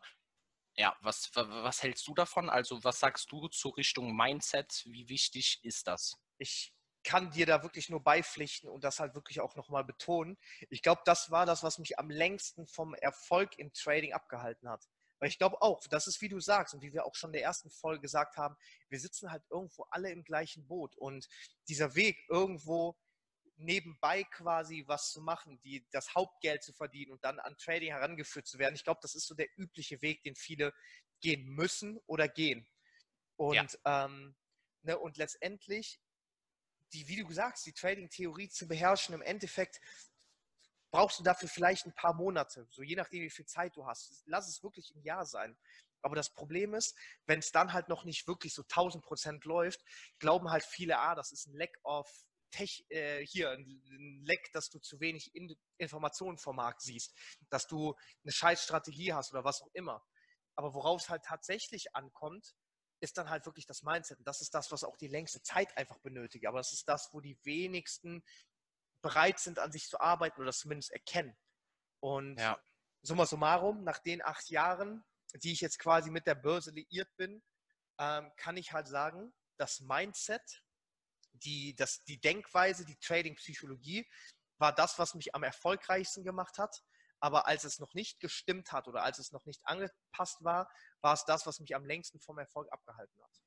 Ja, 0.75 0.97
was, 1.01 1.29
was 1.35 1.83
hältst 1.83 2.07
du 2.07 2.15
davon? 2.15 2.49
Also 2.49 2.83
was 2.83 2.99
sagst 2.99 3.31
du 3.31 3.47
zur 3.47 3.77
Richtung 3.77 4.15
Mindset? 4.15 4.83
Wie 4.85 5.07
wichtig 5.07 5.59
ist 5.63 5.87
das? 5.87 6.17
Ich 6.43 6.73
kann 7.03 7.31
dir 7.31 7.45
da 7.45 7.63
wirklich 7.63 7.89
nur 7.89 8.01
beipflichten 8.01 8.69
und 8.69 8.83
das 8.83 8.99
halt 8.99 9.15
wirklich 9.15 9.41
auch 9.41 9.55
nochmal 9.55 9.83
betonen. 9.83 10.37
Ich 10.69 10.81
glaube, 10.81 11.01
das 11.05 11.31
war 11.31 11.45
das, 11.45 11.63
was 11.63 11.79
mich 11.79 11.99
am 11.99 12.09
längsten 12.09 12.65
vom 12.67 12.93
Erfolg 12.93 13.57
im 13.57 13.73
Trading 13.73 14.13
abgehalten 14.13 14.69
hat. 14.69 14.87
Weil 15.19 15.29
ich 15.29 15.37
glaube 15.37 15.61
auch, 15.61 15.81
das 15.89 16.07
ist 16.07 16.21
wie 16.21 16.29
du 16.29 16.39
sagst 16.39 16.73
und 16.73 16.81
wie 16.81 16.93
wir 16.93 17.05
auch 17.05 17.15
schon 17.15 17.29
in 17.29 17.33
der 17.33 17.43
ersten 17.43 17.69
Folge 17.69 18.01
gesagt 18.01 18.37
haben, 18.37 18.55
wir 18.89 18.99
sitzen 18.99 19.31
halt 19.31 19.43
irgendwo 19.49 19.85
alle 19.89 20.11
im 20.11 20.23
gleichen 20.23 20.67
Boot 20.67 20.95
und 20.97 21.27
dieser 21.67 21.95
Weg 21.95 22.17
irgendwo 22.29 22.97
nebenbei 23.55 24.23
quasi 24.23 24.83
was 24.87 25.11
zu 25.11 25.21
machen, 25.21 25.59
die, 25.61 25.85
das 25.91 26.15
Hauptgeld 26.15 26.63
zu 26.63 26.73
verdienen 26.73 27.11
und 27.11 27.23
dann 27.23 27.39
an 27.39 27.57
Trading 27.57 27.91
herangeführt 27.91 28.47
zu 28.47 28.59
werden. 28.59 28.75
Ich 28.75 28.83
glaube, 28.83 28.99
das 29.01 29.15
ist 29.15 29.27
so 29.27 29.35
der 29.35 29.47
übliche 29.57 30.01
Weg, 30.01 30.23
den 30.23 30.35
viele 30.35 30.73
gehen 31.21 31.45
müssen 31.45 31.99
oder 32.05 32.27
gehen. 32.27 32.67
Und, 33.37 33.55
ja. 33.85 34.05
ähm, 34.05 34.35
ne, 34.81 34.97
und 34.97 35.17
letztendlich 35.17 36.01
die, 36.93 37.07
wie 37.07 37.17
du 37.17 37.31
sagst, 37.31 37.65
die 37.65 37.73
Trading-Theorie 37.73 38.49
zu 38.49 38.67
beherrschen, 38.67 39.15
im 39.15 39.21
Endeffekt 39.21 39.79
brauchst 40.91 41.19
du 41.19 41.23
dafür 41.23 41.49
vielleicht 41.49 41.85
ein 41.87 41.95
paar 41.95 42.13
Monate, 42.13 42.67
so 42.69 42.83
je 42.83 42.95
nachdem, 42.95 43.23
wie 43.23 43.29
viel 43.29 43.45
Zeit 43.45 43.75
du 43.75 43.85
hast. 43.85 44.23
Lass 44.27 44.47
es 44.47 44.63
wirklich 44.63 44.93
ein 44.95 45.01
Jahr 45.01 45.25
sein. 45.25 45.57
Aber 46.03 46.15
das 46.15 46.29
Problem 46.29 46.73
ist, 46.73 46.95
wenn 47.25 47.39
es 47.39 47.51
dann 47.51 47.73
halt 47.73 47.87
noch 47.87 48.03
nicht 48.03 48.27
wirklich 48.27 48.53
so 48.53 48.61
1000 48.63 49.03
Prozent 49.03 49.45
läuft, 49.45 49.83
glauben 50.19 50.51
halt 50.51 50.63
viele, 50.63 50.99
ah, 50.99 51.15
das 51.15 51.31
ist 51.31 51.47
ein 51.47 51.55
Lack 51.55 51.79
of 51.83 52.07
Tech, 52.51 52.85
äh, 52.89 53.25
hier, 53.25 53.51
ein 53.51 54.21
Leck, 54.25 54.51
dass 54.53 54.69
du 54.69 54.79
zu 54.79 54.99
wenig 54.99 55.33
in 55.33 55.55
Informationen 55.77 56.37
vom 56.37 56.57
Markt 56.57 56.81
siehst, 56.81 57.15
dass 57.49 57.65
du 57.65 57.95
eine 58.23 58.31
scheiß 58.31 58.63
Strategie 58.63 59.13
hast 59.13 59.31
oder 59.33 59.43
was 59.43 59.61
auch 59.63 59.71
immer. 59.73 60.05
Aber 60.55 60.75
worauf 60.75 61.01
es 61.01 61.09
halt 61.09 61.23
tatsächlich 61.23 61.95
ankommt, 61.95 62.53
ist 63.03 63.17
dann 63.17 63.29
halt 63.29 63.45
wirklich 63.45 63.65
das 63.65 63.83
Mindset. 63.83 64.19
Und 64.19 64.27
das 64.27 64.41
ist 64.41 64.53
das, 64.53 64.71
was 64.71 64.83
auch 64.83 64.97
die 64.97 65.07
längste 65.07 65.41
Zeit 65.41 65.75
einfach 65.77 65.99
benötigt. 65.99 66.47
Aber 66.47 66.59
das 66.59 66.73
ist 66.73 66.87
das, 66.87 67.13
wo 67.13 67.19
die 67.19 67.37
wenigsten 67.43 68.23
bereit 69.01 69.39
sind, 69.39 69.59
an 69.59 69.71
sich 69.71 69.87
zu 69.87 69.99
arbeiten 69.99 70.37
oder 70.37 70.47
das 70.47 70.59
zumindest 70.59 70.91
erkennen. 70.91 71.37
Und 71.99 72.39
ja. 72.39 72.59
summa 73.01 73.25
summarum, 73.25 73.83
nach 73.83 73.99
den 73.99 74.23
acht 74.23 74.49
Jahren, 74.49 75.03
die 75.35 75.51
ich 75.51 75.61
jetzt 75.61 75.79
quasi 75.79 76.09
mit 76.09 76.25
der 76.25 76.35
Börse 76.35 76.71
liiert 76.71 77.13
bin, 77.17 77.43
ähm, 77.99 78.31
kann 78.37 78.57
ich 78.57 78.71
halt 78.71 78.87
sagen, 78.87 79.33
das 79.57 79.81
Mindset, 79.81 80.63
die, 81.33 81.75
das, 81.75 82.03
die 82.05 82.19
Denkweise, 82.19 82.85
die 82.85 82.97
Trading-Psychologie 82.97 84.09
war 84.57 84.73
das, 84.73 84.97
was 84.97 85.13
mich 85.13 85.35
am 85.35 85.43
erfolgreichsten 85.43 86.23
gemacht 86.23 86.57
hat. 86.57 86.83
Aber 87.23 87.47
als 87.47 87.63
es 87.63 87.79
noch 87.79 87.93
nicht 87.93 88.19
gestimmt 88.19 88.73
hat 88.73 88.89
oder 88.89 89.01
als 89.01 89.17
es 89.17 89.31
noch 89.31 89.45
nicht 89.45 89.61
angepasst 89.63 90.43
war, 90.43 90.69
war 90.99 91.13
es 91.13 91.23
das, 91.23 91.45
was 91.45 91.61
mich 91.61 91.73
am 91.73 91.85
längsten 91.85 92.19
vom 92.19 92.37
Erfolg 92.37 92.69
abgehalten 92.69 93.23
hat. 93.23 93.41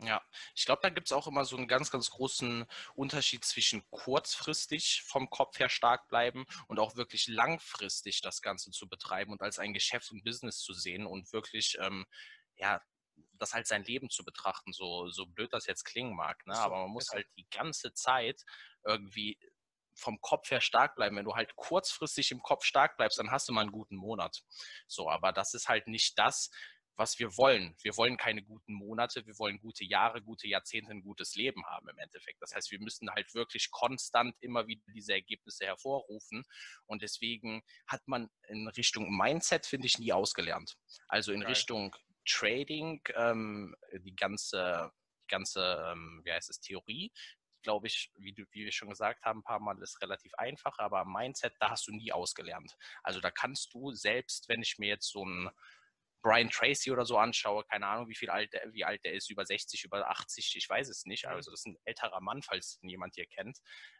Ja, 0.00 0.24
ich 0.54 0.64
glaube, 0.64 0.80
da 0.80 0.88
gibt 0.88 1.08
es 1.08 1.12
auch 1.12 1.26
immer 1.26 1.44
so 1.44 1.58
einen 1.58 1.68
ganz, 1.68 1.90
ganz 1.90 2.10
großen 2.10 2.64
Unterschied 2.94 3.44
zwischen 3.44 3.84
kurzfristig 3.90 5.02
vom 5.06 5.28
Kopf 5.28 5.58
her 5.58 5.68
stark 5.68 6.08
bleiben 6.08 6.46
und 6.68 6.78
auch 6.78 6.96
wirklich 6.96 7.28
langfristig 7.28 8.22
das 8.22 8.40
Ganze 8.40 8.70
zu 8.70 8.88
betreiben 8.88 9.30
und 9.30 9.42
als 9.42 9.58
ein 9.58 9.74
Geschäft 9.74 10.10
und 10.10 10.24
Business 10.24 10.60
zu 10.60 10.72
sehen 10.72 11.06
und 11.06 11.30
wirklich, 11.34 11.76
ähm, 11.80 12.06
ja, 12.54 12.80
das 13.34 13.52
halt 13.52 13.66
sein 13.66 13.84
Leben 13.84 14.08
zu 14.08 14.24
betrachten, 14.24 14.72
so, 14.72 15.10
so 15.10 15.26
blöd 15.26 15.52
das 15.52 15.66
jetzt 15.66 15.84
klingen 15.84 16.16
mag. 16.16 16.46
Ne? 16.46 16.54
Aber 16.54 16.80
man 16.80 16.90
muss 16.90 17.10
halt 17.10 17.26
die 17.36 17.46
ganze 17.50 17.92
Zeit 17.92 18.42
irgendwie 18.84 19.38
vom 19.96 20.20
Kopf 20.20 20.50
her 20.50 20.60
stark 20.60 20.94
bleiben. 20.94 21.16
Wenn 21.16 21.24
du 21.24 21.34
halt 21.34 21.56
kurzfristig 21.56 22.30
im 22.30 22.42
Kopf 22.42 22.64
stark 22.64 22.96
bleibst, 22.96 23.18
dann 23.18 23.30
hast 23.30 23.48
du 23.48 23.52
mal 23.52 23.62
einen 23.62 23.72
guten 23.72 23.96
Monat. 23.96 24.42
So, 24.86 25.10
aber 25.10 25.32
das 25.32 25.54
ist 25.54 25.68
halt 25.68 25.88
nicht 25.88 26.18
das, 26.18 26.50
was 26.96 27.18
wir 27.18 27.36
wollen. 27.36 27.76
Wir 27.82 27.96
wollen 27.96 28.16
keine 28.16 28.42
guten 28.42 28.72
Monate, 28.72 29.26
wir 29.26 29.38
wollen 29.38 29.58
gute 29.58 29.84
Jahre, 29.84 30.22
gute 30.22 30.48
Jahrzehnte, 30.48 30.92
ein 30.92 31.02
gutes 31.02 31.34
Leben 31.34 31.64
haben 31.66 31.88
im 31.88 31.98
Endeffekt. 31.98 32.40
Das 32.40 32.54
heißt, 32.54 32.70
wir 32.70 32.80
müssen 32.80 33.10
halt 33.10 33.34
wirklich 33.34 33.70
konstant 33.70 34.34
immer 34.40 34.66
wieder 34.66 34.82
diese 34.94 35.12
Ergebnisse 35.12 35.66
hervorrufen. 35.66 36.44
Und 36.86 37.02
deswegen 37.02 37.62
hat 37.86 38.06
man 38.06 38.30
in 38.48 38.68
Richtung 38.68 39.14
Mindset, 39.14 39.66
finde 39.66 39.86
ich, 39.86 39.98
nie 39.98 40.12
ausgelernt. 40.12 40.76
Also 41.08 41.32
in 41.32 41.42
okay. 41.42 41.52
Richtung 41.52 41.94
Trading, 42.26 43.02
ähm, 43.14 43.76
die 43.92 44.16
ganze, 44.16 44.90
die 45.22 45.28
ganze, 45.28 45.92
ähm, 45.92 46.22
wie 46.24 46.32
heißt 46.32 46.50
es, 46.50 46.60
Theorie, 46.60 47.12
glaube 47.66 47.88
ich, 47.88 48.12
wie, 48.16 48.32
du, 48.32 48.44
wie 48.52 48.64
wir 48.64 48.70
schon 48.70 48.90
gesagt 48.90 49.24
haben, 49.24 49.40
ein 49.40 49.42
paar 49.42 49.58
Mal 49.58 49.76
ist 49.82 50.00
relativ 50.00 50.32
einfach, 50.34 50.78
aber 50.78 51.04
Mindset, 51.04 51.52
da 51.58 51.70
hast 51.70 51.88
du 51.88 51.92
nie 51.92 52.12
ausgelernt. 52.12 52.76
Also 53.02 53.20
da 53.20 53.32
kannst 53.32 53.74
du 53.74 53.90
selbst, 53.90 54.48
wenn 54.48 54.62
ich 54.62 54.78
mir 54.78 54.86
jetzt 54.86 55.10
so 55.10 55.24
ein 55.24 55.50
Brian 56.26 56.50
Tracy 56.50 56.90
oder 56.90 57.06
so 57.06 57.18
anschaue, 57.18 57.62
keine 57.70 57.86
Ahnung, 57.86 58.08
wie 58.08 58.16
viel 58.16 58.30
alt 58.30 58.52
der, 58.52 58.72
wie 58.72 58.84
alt 58.84 59.04
der 59.04 59.12
ist, 59.12 59.30
über 59.30 59.46
60, 59.46 59.84
über 59.84 60.10
80, 60.10 60.56
ich 60.56 60.68
weiß 60.68 60.88
es 60.88 61.04
nicht. 61.04 61.24
Mhm. 61.24 61.30
Also 61.30 61.52
das 61.52 61.60
ist 61.60 61.66
ein 61.66 61.78
älterer 61.84 62.20
Mann, 62.20 62.42
falls 62.42 62.80
jemand 62.82 63.14
hier 63.14 63.26
kennt. 63.26 63.58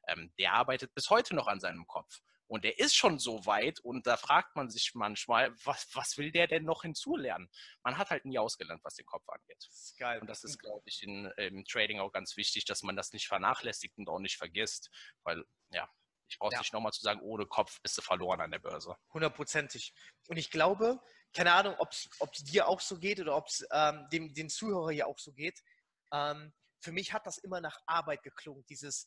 Ähm, 0.09 0.33
der 0.37 0.54
arbeitet 0.54 0.92
bis 0.92 1.09
heute 1.09 1.37
noch 1.37 1.47
an 1.47 1.61
seinem 1.61 1.87
Kopf. 1.87 2.18
Und 2.49 2.64
der 2.64 2.80
ist 2.80 2.97
schon 2.97 3.21
so 3.21 3.47
weit 3.47 3.78
und 3.78 4.09
da 4.09 4.16
fragt 4.16 4.56
man 4.56 4.71
sich 4.71 4.92
manchmal, 4.95 5.54
was, 5.64 5.88
was 5.95 6.16
will 6.16 6.33
der 6.33 6.49
denn 6.49 6.64
noch 6.64 6.83
hinzulernen? 6.83 7.49
Man 7.85 7.97
hat 7.97 8.11
halt 8.11 8.25
nie 8.25 8.38
ausgelernt, 8.38 8.83
was 8.83 8.95
den 8.95 9.06
Kopf 9.06 9.28
angeht. 9.28 9.59
Das 9.59 9.83
ist 9.83 9.97
geil. 9.97 10.21
Und 10.21 10.26
das 10.26 10.42
ist, 10.42 10.59
glaube 10.59 10.83
ich, 10.87 11.04
in, 11.04 11.26
im 11.37 11.64
Trading 11.64 12.00
auch 12.00 12.11
ganz 12.11 12.37
wichtig, 12.37 12.64
dass 12.64 12.83
man 12.83 12.97
das 12.97 13.12
nicht 13.12 13.28
vernachlässigt 13.28 13.99
und 13.99 14.09
auch 14.09 14.18
nicht 14.18 14.37
vergisst, 14.37 14.90
weil, 15.23 15.45
ja, 15.71 15.88
ich 16.28 16.38
brauche 16.40 16.49
es 16.49 16.54
ja. 16.54 16.61
nicht 16.61 16.73
nochmal 16.73 16.92
zu 16.92 17.02
sagen, 17.02 17.21
ohne 17.21 17.47
Kopf 17.47 17.80
bist 17.83 17.97
du 17.99 18.02
verloren 18.02 18.40
an 18.40 18.50
der 18.50 18.59
Börse. 18.59 18.97
Hundertprozentig. 19.12 19.95
Und 20.28 20.37
ich 20.37 20.50
glaube, 20.50 21.00
keine 21.35 21.52
Ahnung, 21.52 21.75
ob 21.78 21.90
es 21.90 22.45
dir 22.45 22.68
auch 22.68 22.80
so 22.80 22.99
geht 22.99 23.21
oder 23.21 23.37
ob 23.37 23.49
es 23.49 23.66
ähm, 23.71 24.06
dem, 24.12 24.35
den 24.35 24.49
Zuhörer 24.49 24.90
hier 24.90 25.06
auch 25.06 25.18
so 25.18 25.33
geht. 25.33 25.62
Ähm, 26.12 26.52
für 26.80 26.92
mich 26.92 27.12
hat 27.12 27.26
das 27.26 27.38
immer 27.38 27.61
nach 27.61 27.80
Arbeit 27.87 28.23
geklungen, 28.23 28.64
dieses, 28.66 29.06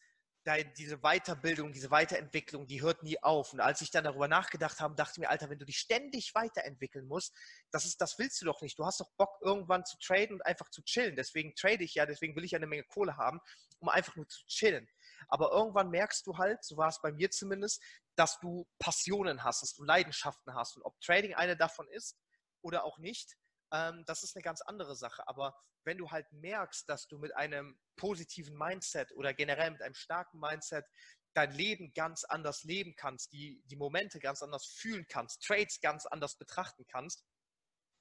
diese 0.78 0.98
Weiterbildung, 1.00 1.72
diese 1.72 1.92
Weiterentwicklung, 1.92 2.66
die 2.66 2.82
hört 2.82 3.04
nie 3.04 3.22
auf. 3.22 3.54
Und 3.54 3.60
als 3.60 3.82
ich 3.82 3.92
dann 3.92 4.04
darüber 4.04 4.28
nachgedacht 4.28 4.80
habe, 4.80 4.96
dachte 4.96 5.14
ich 5.16 5.20
mir, 5.20 5.30
Alter, 5.30 5.50
wenn 5.50 5.60
du 5.60 5.66
dich 5.66 5.78
ständig 5.78 6.34
weiterentwickeln 6.34 7.08
musst, 7.08 7.36
das, 7.72 7.86
ist, 7.86 8.02
das 8.02 8.18
willst 8.18 8.42
du 8.42 8.46
doch 8.46 8.62
nicht. 8.62 8.78
Du 8.80 8.86
hast 8.86 9.00
doch 9.00 9.12
Bock, 9.18 9.38
irgendwann 9.42 9.86
zu 9.86 9.98
traden 10.00 10.36
und 10.36 10.46
einfach 10.46 10.70
zu 10.70 10.82
chillen. 10.84 11.16
Deswegen 11.16 11.56
trade 11.56 11.84
ich 11.84 11.96
ja, 11.96 12.06
deswegen 12.06 12.36
will 12.36 12.44
ich 12.44 12.52
ja 12.52 12.58
eine 12.58 12.68
Menge 12.68 12.84
Kohle 12.84 13.18
haben, 13.18 13.40
um 13.80 13.90
einfach 13.90 14.16
nur 14.16 14.28
zu 14.28 14.46
chillen. 14.48 14.88
Aber 15.28 15.52
irgendwann 15.52 15.90
merkst 15.90 16.26
du 16.26 16.38
halt, 16.38 16.64
so 16.64 16.78
war 16.78 16.90
es 16.90 17.02
bei 17.02 17.12
mir 17.12 17.30
zumindest, 17.32 17.84
dass 18.16 18.40
du 18.40 18.68
Passionen 18.80 19.44
hast, 19.44 19.62
dass 19.62 19.76
du 19.76 19.84
Leidenschaften 19.84 20.54
hast. 20.54 20.78
Und 20.78 20.84
ob 20.84 21.00
Trading 21.02 21.36
eine 21.36 21.58
davon 21.58 21.88
ist 21.90 22.18
oder 22.62 22.84
auch 22.84 22.98
nicht, 22.98 23.36
ähm, 23.72 24.04
das 24.06 24.24
ist 24.24 24.36
eine 24.36 24.44
ganz 24.44 24.62
andere 24.62 24.96
Sache. 24.96 25.28
Aber 25.28 25.56
wenn 25.86 25.98
du 25.98 26.12
halt 26.12 26.32
merkst, 26.32 26.88
dass 26.88 27.08
du 27.08 27.18
mit 27.18 27.36
einem 27.36 27.80
positiven 27.96 28.58
Mindset 28.58 29.12
oder 29.14 29.34
generell 29.34 29.72
mit 29.72 29.82
einem 29.82 29.96
starken 29.96 30.40
Mindset 30.40 30.86
dein 31.34 31.52
Leben 31.52 31.94
ganz 31.94 32.24
anders 32.24 32.64
leben 32.64 32.96
kannst, 32.96 33.32
die, 33.32 33.62
die 33.66 33.76
Momente 33.76 34.20
ganz 34.20 34.42
anders 34.42 34.66
fühlen 34.66 35.06
kannst, 35.08 35.44
Trades 35.44 35.80
ganz 35.80 36.06
anders 36.06 36.38
betrachten 36.38 36.86
kannst, 36.88 37.24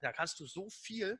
dann 0.00 0.12
kannst 0.14 0.40
du 0.40 0.46
so 0.46 0.68
viel 0.70 1.18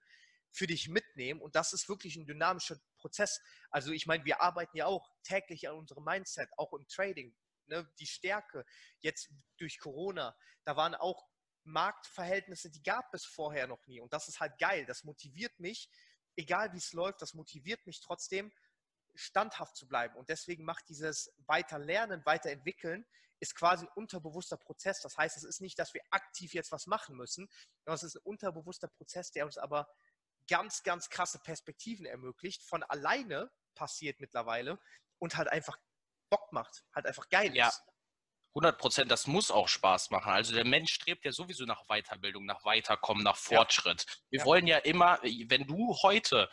für 0.50 0.67
dich 0.67 0.88
mitnehmen 0.88 1.40
und 1.40 1.55
das 1.55 1.73
ist 1.73 1.88
wirklich 1.88 2.17
ein 2.17 2.26
dynamischer 2.26 2.78
Prozess. 2.97 3.40
Also 3.71 3.93
ich 3.93 4.07
meine, 4.07 4.25
wir 4.25 4.40
arbeiten 4.40 4.76
ja 4.76 4.87
auch 4.87 5.11
täglich 5.23 5.69
an 5.69 5.76
unserem 5.76 6.05
Mindset, 6.05 6.49
auch 6.57 6.73
im 6.73 6.87
Trading. 6.88 7.35
Ne? 7.67 7.88
Die 7.99 8.07
Stärke 8.07 8.64
jetzt 9.00 9.31
durch 9.59 9.78
Corona, 9.78 10.37
da 10.64 10.76
waren 10.76 10.95
auch 10.95 11.28
Marktverhältnisse, 11.64 12.71
die 12.71 12.83
gab 12.83 13.12
es 13.12 13.25
vorher 13.25 13.67
noch 13.67 13.87
nie. 13.87 14.00
Und 14.00 14.12
das 14.12 14.28
ist 14.28 14.40
halt 14.40 14.59
geil. 14.59 14.87
Das 14.87 15.05
motiviert 15.05 15.59
mich, 15.61 15.90
egal 16.37 16.73
wie 16.73 16.78
es 16.78 16.93
läuft, 16.93 17.21
das 17.21 17.35
motiviert 17.35 17.87
mich 17.87 18.00
trotzdem, 18.00 18.52
standhaft 19.14 19.76
zu 19.76 19.87
bleiben. 19.87 20.17
Und 20.17 20.28
deswegen 20.28 20.64
macht 20.64 20.88
dieses 20.88 21.35
Weiterlernen, 21.47 22.25
Weiterentwickeln, 22.25 23.07
ist 23.40 23.55
quasi 23.55 23.87
ein 23.87 23.93
unterbewusster 23.95 24.57
Prozess. 24.57 25.00
Das 25.00 25.17
heißt, 25.17 25.37
es 25.37 25.45
ist 25.45 25.61
nicht, 25.61 25.78
dass 25.78 25.95
wir 25.95 26.02
aktiv 26.11 26.55
jetzt 26.55 26.73
was 26.73 26.87
machen 26.87 27.17
müssen, 27.17 27.49
sondern 27.85 27.97
es 27.97 28.02
ist 28.02 28.17
ein 28.17 28.23
unterbewusster 28.25 28.88
Prozess, 28.88 29.31
der 29.31 29.45
uns 29.45 29.59
aber 29.59 29.88
ganz, 30.49 30.83
ganz 30.83 31.09
krasse 31.11 31.38
Perspektiven 31.38 32.07
ermöglicht, 32.07 32.62
von 32.62 32.83
alleine 32.83 33.50
passiert 33.75 34.21
mittlerweile 34.21 34.78
und 35.19 35.37
halt 35.37 35.49
einfach 35.49 35.78
Bock 36.31 36.52
macht, 36.52 36.85
halt 36.95 37.07
einfach 37.07 37.28
geil 37.28 37.55
ja. 37.55 37.69
ist. 37.69 37.83
100 38.55 38.78
Prozent, 38.78 39.11
das 39.11 39.26
muss 39.26 39.50
auch 39.50 39.69
Spaß 39.69 40.11
machen. 40.11 40.33
Also 40.33 40.55
der 40.55 40.64
Mensch 40.64 40.93
strebt 40.93 41.25
ja 41.25 41.33
sowieso 41.33 41.64
nach 41.64 41.85
Weiterbildung, 41.87 42.45
nach 42.45 42.64
Weiterkommen, 42.64 43.23
nach 43.23 43.37
Fortschritt. 43.37 44.05
Ja. 44.09 44.14
Wir 44.31 44.38
ja. 44.40 44.45
wollen 44.47 44.67
ja 44.67 44.78
immer, 44.78 45.21
wenn 45.23 45.67
du 45.67 45.97
heute 46.02 46.49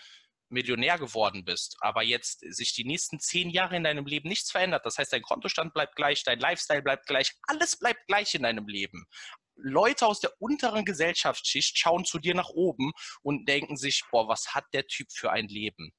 Millionär 0.49 0.99
geworden 0.99 1.43
bist, 1.43 1.77
aber 1.79 2.03
jetzt 2.03 2.41
sich 2.41 2.73
die 2.73 2.85
nächsten 2.85 3.19
zehn 3.19 3.49
Jahre 3.49 3.75
in 3.75 3.83
deinem 3.83 4.05
Leben 4.05 4.29
nichts 4.29 4.51
verändert, 4.51 4.85
das 4.85 4.97
heißt, 4.97 5.11
dein 5.11 5.23
Kontostand 5.23 5.73
bleibt 5.73 5.95
gleich, 5.95 6.23
dein 6.23 6.39
Lifestyle 6.39 6.83
bleibt 6.83 7.07
gleich, 7.07 7.33
alles 7.47 7.77
bleibt 7.77 8.05
gleich 8.07 8.35
in 8.35 8.43
deinem 8.43 8.67
Leben. 8.67 9.07
Leute 9.55 10.05
aus 10.05 10.19
der 10.19 10.31
unteren 10.39 10.85
Gesellschaftsschicht 10.85 11.77
schauen 11.77 12.05
zu 12.05 12.19
dir 12.19 12.35
nach 12.35 12.50
oben 12.50 12.91
und 13.21 13.47
denken 13.47 13.77
sich, 13.77 14.03
boah, 14.12 14.27
was 14.27 14.53
hat 14.53 14.65
der 14.74 14.88
Typ 14.88 15.07
für 15.12 15.31
ein 15.31 15.47
Leben? 15.47 15.91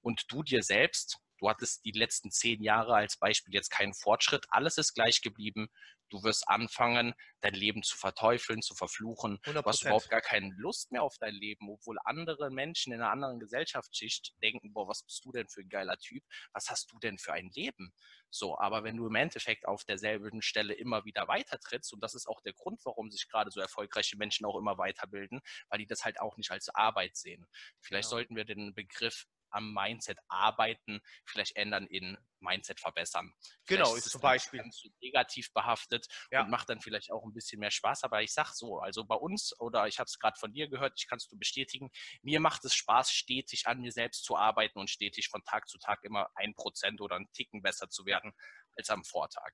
Und 0.00 0.24
du 0.28 0.42
dir 0.42 0.62
selbst, 0.62 1.18
du 1.38 1.48
hattest 1.48 1.84
die 1.84 1.92
letzten 1.92 2.30
zehn 2.30 2.62
Jahre 2.62 2.94
als 2.94 3.16
Beispiel 3.16 3.54
jetzt 3.54 3.70
keinen 3.70 3.94
Fortschritt, 3.94 4.46
alles 4.50 4.78
ist 4.78 4.94
gleich 4.94 5.22
geblieben. 5.22 5.68
Du 6.12 6.22
wirst 6.22 6.46
anfangen, 6.46 7.14
dein 7.40 7.54
Leben 7.54 7.82
zu 7.82 7.96
verteufeln, 7.96 8.60
zu 8.60 8.74
verfluchen. 8.74 9.38
100%. 9.44 9.62
Du 9.62 9.64
hast 9.64 9.82
überhaupt 9.82 10.10
gar 10.10 10.20
keine 10.20 10.52
Lust 10.58 10.92
mehr 10.92 11.02
auf 11.02 11.16
dein 11.16 11.34
Leben, 11.34 11.70
obwohl 11.70 11.96
andere 12.04 12.50
Menschen 12.50 12.92
in 12.92 13.00
einer 13.00 13.10
anderen 13.10 13.40
Gesellschaftsschicht 13.40 14.34
denken, 14.42 14.74
boah, 14.74 14.86
was 14.86 15.04
bist 15.04 15.24
du 15.24 15.32
denn 15.32 15.48
für 15.48 15.62
ein 15.62 15.70
geiler 15.70 15.96
Typ? 15.96 16.22
Was 16.52 16.68
hast 16.68 16.92
du 16.92 16.98
denn 16.98 17.16
für 17.16 17.32
ein 17.32 17.48
Leben? 17.54 17.94
So, 18.28 18.58
aber 18.58 18.84
wenn 18.84 18.98
du 18.98 19.06
im 19.06 19.14
Endeffekt 19.14 19.66
auf 19.66 19.84
derselben 19.84 20.42
Stelle 20.42 20.74
immer 20.74 21.06
wieder 21.06 21.28
weitertrittst, 21.28 21.94
und 21.94 22.02
das 22.02 22.14
ist 22.14 22.28
auch 22.28 22.42
der 22.42 22.52
Grund, 22.52 22.84
warum 22.84 23.10
sich 23.10 23.26
gerade 23.30 23.50
so 23.50 23.60
erfolgreiche 23.62 24.18
Menschen 24.18 24.44
auch 24.44 24.58
immer 24.58 24.76
weiterbilden, 24.76 25.40
weil 25.70 25.78
die 25.78 25.86
das 25.86 26.04
halt 26.04 26.20
auch 26.20 26.36
nicht 26.36 26.50
als 26.50 26.68
Arbeit 26.68 27.16
sehen. 27.16 27.46
Vielleicht 27.80 28.10
genau. 28.10 28.18
sollten 28.18 28.36
wir 28.36 28.44
den 28.44 28.74
Begriff 28.74 29.26
am 29.52 29.72
Mindset 29.72 30.18
arbeiten, 30.28 31.00
vielleicht 31.24 31.56
ändern 31.56 31.86
in 31.86 32.16
Mindset 32.40 32.80
verbessern. 32.80 33.32
Vielleicht 33.64 33.84
genau, 33.84 33.94
ist 33.94 34.10
zum 34.10 34.20
Beispiel. 34.20 34.60
Ganz 34.60 34.82
negativ 35.00 35.52
behaftet 35.52 36.06
ja. 36.30 36.42
und 36.42 36.50
macht 36.50 36.68
dann 36.68 36.80
vielleicht 36.80 37.12
auch 37.12 37.24
ein 37.24 37.32
bisschen 37.32 37.60
mehr 37.60 37.70
Spaß. 37.70 38.04
Aber 38.04 38.22
ich 38.22 38.32
sag 38.32 38.52
so, 38.52 38.80
also 38.80 39.04
bei 39.04 39.14
uns, 39.14 39.58
oder 39.60 39.86
ich 39.86 39.98
habe 39.98 40.08
es 40.08 40.18
gerade 40.18 40.38
von 40.38 40.52
dir 40.52 40.68
gehört, 40.68 40.94
ich 40.96 41.06
kannst 41.06 41.30
du 41.30 41.38
bestätigen, 41.38 41.90
mir 42.22 42.40
macht 42.40 42.64
es 42.64 42.74
Spaß, 42.74 43.12
stetig 43.12 43.66
an 43.66 43.80
mir 43.80 43.92
selbst 43.92 44.24
zu 44.24 44.36
arbeiten 44.36 44.78
und 44.78 44.90
stetig 44.90 45.28
von 45.28 45.44
Tag 45.44 45.68
zu 45.68 45.78
Tag 45.78 46.02
immer 46.02 46.30
ein 46.34 46.54
Prozent 46.54 47.00
oder 47.00 47.16
einen 47.16 47.32
Ticken 47.32 47.62
besser 47.62 47.88
zu 47.88 48.04
werden 48.06 48.32
als 48.76 48.90
am 48.90 49.04
Vortag. 49.04 49.52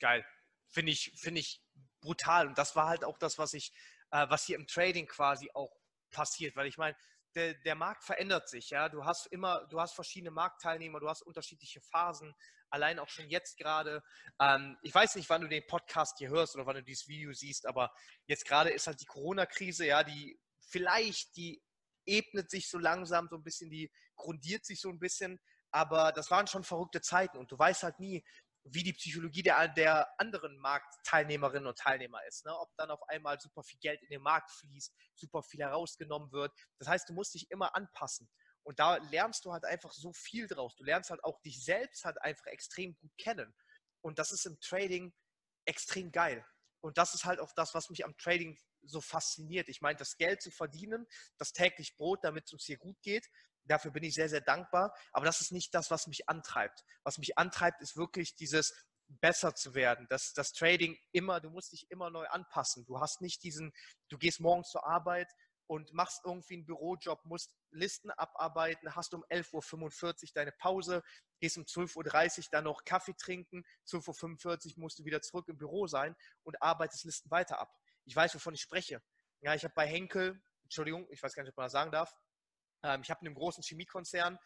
Geil. 0.00 0.24
Finde 0.70 0.92
ich, 0.92 1.12
finde 1.16 1.40
ich 1.40 1.62
brutal. 2.00 2.48
Und 2.48 2.58
das 2.58 2.76
war 2.76 2.88
halt 2.88 3.04
auch 3.04 3.18
das, 3.18 3.38
was 3.38 3.54
ich, 3.54 3.72
äh, 4.10 4.28
was 4.28 4.44
hier 4.44 4.56
im 4.56 4.66
Trading 4.66 5.06
quasi 5.06 5.50
auch 5.54 5.74
passiert. 6.10 6.56
Weil 6.56 6.66
ich 6.66 6.78
meine, 6.78 6.96
der, 7.34 7.54
der 7.54 7.74
Markt 7.74 8.04
verändert 8.04 8.48
sich, 8.48 8.70
ja. 8.70 8.88
Du 8.88 9.04
hast 9.04 9.26
immer, 9.26 9.66
du 9.66 9.80
hast 9.80 9.94
verschiedene 9.94 10.30
Marktteilnehmer, 10.30 11.00
du 11.00 11.08
hast 11.08 11.22
unterschiedliche 11.22 11.80
Phasen, 11.80 12.34
allein 12.70 12.98
auch 12.98 13.08
schon 13.08 13.28
jetzt 13.28 13.58
gerade. 13.58 14.02
Ähm, 14.40 14.76
ich 14.82 14.94
weiß 14.94 15.16
nicht, 15.16 15.28
wann 15.30 15.42
du 15.42 15.48
den 15.48 15.66
Podcast 15.66 16.18
hier 16.18 16.28
hörst 16.28 16.54
oder 16.54 16.66
wann 16.66 16.76
du 16.76 16.82
dieses 16.82 17.08
Video 17.08 17.32
siehst, 17.32 17.66
aber 17.66 17.92
jetzt 18.26 18.46
gerade 18.46 18.70
ist 18.70 18.86
halt 18.86 19.00
die 19.00 19.06
Corona-Krise, 19.06 19.86
ja, 19.86 20.04
die 20.04 20.38
vielleicht, 20.60 21.36
die 21.36 21.62
ebnet 22.06 22.50
sich 22.50 22.68
so 22.68 22.78
langsam 22.78 23.28
so 23.28 23.36
ein 23.36 23.42
bisschen, 23.42 23.70
die 23.70 23.90
grundiert 24.16 24.64
sich 24.64 24.80
so 24.80 24.88
ein 24.88 24.98
bisschen, 24.98 25.40
aber 25.70 26.12
das 26.12 26.30
waren 26.30 26.46
schon 26.46 26.64
verrückte 26.64 27.00
Zeiten 27.00 27.36
und 27.36 27.52
du 27.52 27.58
weißt 27.58 27.82
halt 27.82 28.00
nie, 28.00 28.24
wie 28.64 28.82
die 28.82 28.92
Psychologie 28.92 29.42
der, 29.42 29.68
der 29.68 30.08
anderen 30.20 30.58
Marktteilnehmerinnen 30.58 31.66
und 31.66 31.78
Teilnehmer 31.78 32.24
ist. 32.26 32.44
Ne? 32.44 32.56
Ob 32.56 32.74
dann 32.76 32.90
auf 32.90 33.02
einmal 33.08 33.40
super 33.40 33.62
viel 33.62 33.78
Geld 33.80 34.02
in 34.02 34.10
den 34.10 34.22
Markt 34.22 34.50
fließt, 34.50 34.94
super 35.14 35.42
viel 35.42 35.60
herausgenommen 35.60 36.30
wird. 36.32 36.52
Das 36.78 36.88
heißt, 36.88 37.08
du 37.08 37.14
musst 37.14 37.34
dich 37.34 37.50
immer 37.50 37.74
anpassen. 37.74 38.28
Und 38.62 38.78
da 38.78 38.96
lernst 38.96 39.44
du 39.44 39.52
halt 39.52 39.64
einfach 39.64 39.92
so 39.92 40.12
viel 40.12 40.46
draus. 40.46 40.76
Du 40.76 40.84
lernst 40.84 41.10
halt 41.10 41.24
auch 41.24 41.40
dich 41.40 41.64
selbst 41.64 42.04
halt 42.04 42.20
einfach 42.20 42.46
extrem 42.46 42.96
gut 42.98 43.12
kennen. 43.16 43.54
Und 44.02 44.18
das 44.18 44.30
ist 44.30 44.44
im 44.44 44.60
Trading 44.60 45.14
extrem 45.64 46.12
geil. 46.12 46.44
Und 46.80 46.98
das 46.98 47.14
ist 47.14 47.24
halt 47.24 47.40
auch 47.40 47.52
das, 47.54 47.74
was 47.74 47.90
mich 47.90 48.04
am 48.04 48.16
Trading 48.18 48.58
so 48.82 49.00
fasziniert. 49.00 49.68
Ich 49.68 49.80
meine, 49.80 49.98
das 49.98 50.16
Geld 50.16 50.42
zu 50.42 50.50
verdienen, 50.50 51.06
das 51.38 51.52
täglich 51.52 51.96
Brot, 51.96 52.22
damit 52.22 52.44
es 52.44 52.52
uns 52.52 52.64
hier 52.64 52.78
gut 52.78 53.00
geht, 53.02 53.26
Dafür 53.68 53.90
bin 53.90 54.02
ich 54.02 54.14
sehr, 54.14 54.28
sehr 54.28 54.40
dankbar. 54.40 54.94
Aber 55.12 55.26
das 55.26 55.40
ist 55.40 55.52
nicht 55.52 55.74
das, 55.74 55.90
was 55.90 56.06
mich 56.06 56.28
antreibt. 56.28 56.84
Was 57.04 57.18
mich 57.18 57.38
antreibt, 57.38 57.80
ist 57.80 57.96
wirklich 57.96 58.34
dieses 58.36 58.74
besser 59.08 59.54
zu 59.54 59.74
werden. 59.74 60.06
Das, 60.10 60.32
das 60.34 60.52
Trading 60.52 60.96
immer, 61.12 61.40
du 61.40 61.50
musst 61.50 61.72
dich 61.72 61.90
immer 61.90 62.10
neu 62.10 62.26
anpassen. 62.26 62.84
Du 62.86 63.00
hast 63.00 63.20
nicht 63.20 63.42
diesen, 63.42 63.72
du 64.08 64.18
gehst 64.18 64.40
morgens 64.40 64.70
zur 64.70 64.86
Arbeit 64.86 65.30
und 65.66 65.92
machst 65.92 66.22
irgendwie 66.24 66.54
einen 66.54 66.64
Bürojob, 66.64 67.24
musst 67.24 67.54
Listen 67.70 68.10
abarbeiten, 68.10 68.94
hast 68.94 69.12
um 69.12 69.22
11.45 69.24 70.22
Uhr 70.22 70.28
deine 70.34 70.52
Pause, 70.52 71.02
gehst 71.40 71.58
um 71.58 71.64
12.30 71.64 72.38
Uhr 72.38 72.44
dann 72.50 72.64
noch 72.64 72.84
Kaffee 72.84 73.14
trinken, 73.14 73.64
12.45 73.86 74.76
Uhr 74.76 74.82
musst 74.82 74.98
du 74.98 75.04
wieder 75.04 75.20
zurück 75.20 75.48
im 75.48 75.58
Büro 75.58 75.86
sein 75.86 76.16
und 76.42 76.60
arbeitest 76.62 77.04
Listen 77.04 77.30
weiter 77.30 77.60
ab. 77.60 77.70
Ich 78.06 78.16
weiß, 78.16 78.34
wovon 78.34 78.54
ich 78.54 78.62
spreche. 78.62 79.02
Ja, 79.40 79.54
ich 79.54 79.64
habe 79.64 79.74
bei 79.74 79.86
Henkel, 79.86 80.42
Entschuldigung, 80.62 81.06
ich 81.10 81.22
weiß 81.22 81.34
gar 81.34 81.42
nicht, 81.42 81.50
ob 81.50 81.58
man 81.58 81.66
das 81.66 81.72
sagen 81.72 81.92
darf, 81.92 82.14
ähm, 82.82 83.02
ich 83.02 83.10
habe 83.10 83.20
in 83.22 83.28
einem 83.28 83.36
großen 83.36 83.62
Chemiekonzern 83.62 84.38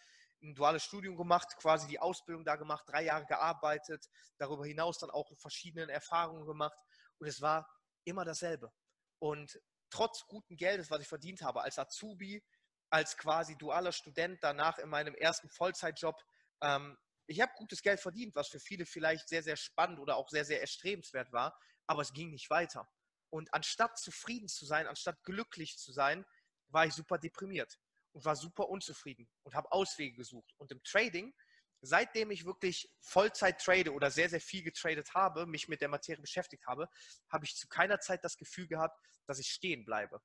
ein 0.42 0.54
duales 0.54 0.82
Studium 0.82 1.16
gemacht, 1.16 1.56
quasi 1.56 1.86
die 1.86 2.00
Ausbildung 2.00 2.44
da 2.44 2.56
gemacht, 2.56 2.84
drei 2.88 3.04
Jahre 3.04 3.26
gearbeitet, 3.26 4.08
darüber 4.38 4.66
hinaus 4.66 4.98
dann 4.98 5.10
auch 5.10 5.30
verschiedene 5.38 5.90
Erfahrungen 5.90 6.46
gemacht 6.46 6.78
und 7.18 7.28
es 7.28 7.40
war 7.40 7.68
immer 8.04 8.24
dasselbe. 8.24 8.72
Und 9.20 9.60
trotz 9.90 10.26
guten 10.26 10.56
Geldes, 10.56 10.90
was 10.90 11.00
ich 11.00 11.08
verdient 11.08 11.42
habe, 11.42 11.62
als 11.62 11.78
Azubi, 11.78 12.42
als 12.90 13.16
quasi 13.16 13.56
dualer 13.56 13.92
Student, 13.92 14.38
danach 14.42 14.78
in 14.78 14.88
meinem 14.88 15.14
ersten 15.14 15.48
Vollzeitjob, 15.48 16.20
ähm, 16.60 16.98
ich 17.26 17.40
habe 17.40 17.52
gutes 17.56 17.82
Geld 17.82 18.00
verdient, 18.00 18.34
was 18.34 18.48
für 18.48 18.58
viele 18.58 18.84
vielleicht 18.84 19.28
sehr, 19.28 19.44
sehr 19.44 19.56
spannend 19.56 20.00
oder 20.00 20.16
auch 20.16 20.28
sehr, 20.28 20.44
sehr 20.44 20.60
erstrebenswert 20.60 21.32
war, 21.32 21.56
aber 21.86 22.02
es 22.02 22.12
ging 22.12 22.30
nicht 22.30 22.50
weiter. 22.50 22.88
Und 23.30 23.54
anstatt 23.54 23.96
zufrieden 23.98 24.48
zu 24.48 24.66
sein, 24.66 24.86
anstatt 24.88 25.22
glücklich 25.22 25.78
zu 25.78 25.92
sein, 25.92 26.26
war 26.68 26.84
ich 26.84 26.94
super 26.94 27.18
deprimiert 27.18 27.78
und 28.12 28.24
war 28.24 28.36
super 28.36 28.68
unzufrieden 28.68 29.28
und 29.42 29.54
habe 29.54 29.70
Auswege 29.72 30.16
gesucht. 30.16 30.52
Und 30.58 30.70
im 30.70 30.82
Trading, 30.82 31.34
seitdem 31.80 32.30
ich 32.30 32.44
wirklich 32.44 32.88
Vollzeit 33.00 33.60
trade 33.60 33.92
oder 33.92 34.10
sehr, 34.10 34.28
sehr 34.28 34.40
viel 34.40 34.62
getradet 34.62 35.14
habe, 35.14 35.46
mich 35.46 35.68
mit 35.68 35.80
der 35.80 35.88
Materie 35.88 36.20
beschäftigt 36.20 36.66
habe, 36.66 36.88
habe 37.28 37.44
ich 37.44 37.56
zu 37.56 37.66
keiner 37.68 38.00
Zeit 38.00 38.24
das 38.24 38.36
Gefühl 38.36 38.68
gehabt, 38.68 38.98
dass 39.26 39.38
ich 39.38 39.48
stehen 39.48 39.84
bleibe. 39.84 40.22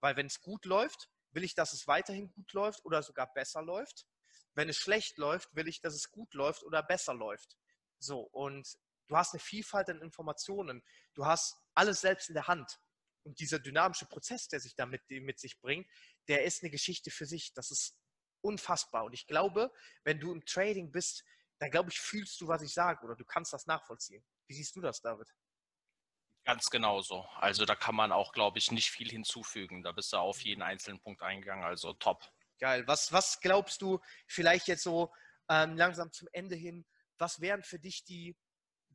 Weil 0.00 0.16
wenn 0.16 0.26
es 0.26 0.40
gut 0.40 0.64
läuft, 0.64 1.08
will 1.30 1.44
ich, 1.44 1.54
dass 1.54 1.72
es 1.72 1.86
weiterhin 1.86 2.30
gut 2.32 2.52
läuft 2.52 2.84
oder 2.84 3.02
sogar 3.02 3.32
besser 3.32 3.62
läuft. 3.62 4.06
Wenn 4.54 4.68
es 4.68 4.76
schlecht 4.76 5.18
läuft, 5.18 5.54
will 5.54 5.68
ich, 5.68 5.80
dass 5.80 5.94
es 5.94 6.10
gut 6.10 6.34
läuft 6.34 6.62
oder 6.62 6.82
besser 6.82 7.14
läuft. 7.14 7.56
So, 7.98 8.20
und 8.20 8.78
du 9.08 9.16
hast 9.16 9.32
eine 9.34 9.40
Vielfalt 9.40 9.88
an 9.88 10.02
Informationen. 10.02 10.82
Du 11.14 11.26
hast 11.26 11.56
alles 11.74 12.00
selbst 12.00 12.28
in 12.28 12.34
der 12.34 12.48
Hand. 12.48 12.78
Und 13.24 13.38
dieser 13.40 13.58
dynamische 13.58 14.06
Prozess, 14.06 14.48
der 14.48 14.60
sich 14.60 14.74
da 14.74 14.86
mit, 14.86 15.02
mit 15.08 15.38
sich 15.38 15.60
bringt, 15.60 15.86
der 16.28 16.44
ist 16.44 16.62
eine 16.62 16.70
Geschichte 16.70 17.10
für 17.10 17.26
sich. 17.26 17.52
Das 17.54 17.70
ist 17.70 17.96
unfassbar. 18.40 19.04
Und 19.04 19.12
ich 19.12 19.26
glaube, 19.26 19.72
wenn 20.04 20.20
du 20.20 20.32
im 20.32 20.44
Trading 20.44 20.90
bist, 20.92 21.24
dann 21.58 21.70
glaube 21.70 21.90
ich, 21.90 21.98
fühlst 21.98 22.40
du, 22.40 22.48
was 22.48 22.62
ich 22.62 22.72
sage 22.72 23.04
oder 23.04 23.16
du 23.16 23.24
kannst 23.24 23.52
das 23.52 23.66
nachvollziehen. 23.66 24.24
Wie 24.46 24.54
siehst 24.54 24.76
du 24.76 24.80
das, 24.80 25.00
David? 25.00 25.28
Ganz 26.44 26.70
genauso. 26.70 27.26
Also 27.36 27.66
da 27.66 27.74
kann 27.74 27.94
man 27.94 28.12
auch, 28.12 28.32
glaube 28.32 28.58
ich, 28.58 28.70
nicht 28.70 28.90
viel 28.90 29.10
hinzufügen. 29.10 29.82
Da 29.82 29.92
bist 29.92 30.12
du 30.12 30.16
auf 30.16 30.40
jeden 30.40 30.62
einzelnen 30.62 31.00
Punkt 31.00 31.22
eingegangen. 31.22 31.64
Also 31.64 31.92
top. 31.94 32.32
Geil. 32.58 32.86
Was, 32.86 33.12
was 33.12 33.40
glaubst 33.40 33.82
du 33.82 34.00
vielleicht 34.26 34.66
jetzt 34.68 34.82
so 34.82 35.12
ähm, 35.50 35.76
langsam 35.76 36.10
zum 36.12 36.28
Ende 36.32 36.56
hin? 36.56 36.86
Was 37.18 37.40
wären 37.40 37.62
für 37.62 37.78
dich 37.78 38.04
die 38.04 38.36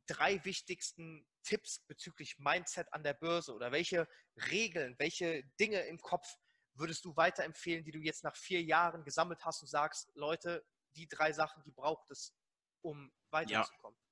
drei 0.08 0.44
wichtigsten 0.46 1.28
Tipps 1.44 1.80
bezüglich 1.88 2.38
Mindset 2.40 2.92
an 2.94 3.04
der 3.04 3.14
Börse 3.14 3.54
oder 3.54 3.72
welche 3.72 4.08
Regeln, 4.50 4.96
welche 4.98 5.44
Dinge 5.60 5.82
im 5.82 6.00
Kopf 6.00 6.28
würdest 6.76 7.06
du 7.06 7.16
weiterempfehlen, 7.16 7.84
die 7.84 7.92
du 7.92 8.00
jetzt 8.00 8.24
nach 8.24 8.36
vier 8.36 8.64
Jahren 8.64 9.04
gesammelt 9.04 9.46
hast 9.46 9.62
und 9.62 9.68
sagst, 9.68 10.10
Leute, 10.16 10.66
die 10.96 11.08
drei 11.08 11.32
Sachen, 11.32 11.64
die 11.64 11.72
braucht 11.72 12.10
es, 12.12 12.34
um 12.82 13.12
weiterzukommen? 13.30 13.98
Ja. 14.00 14.04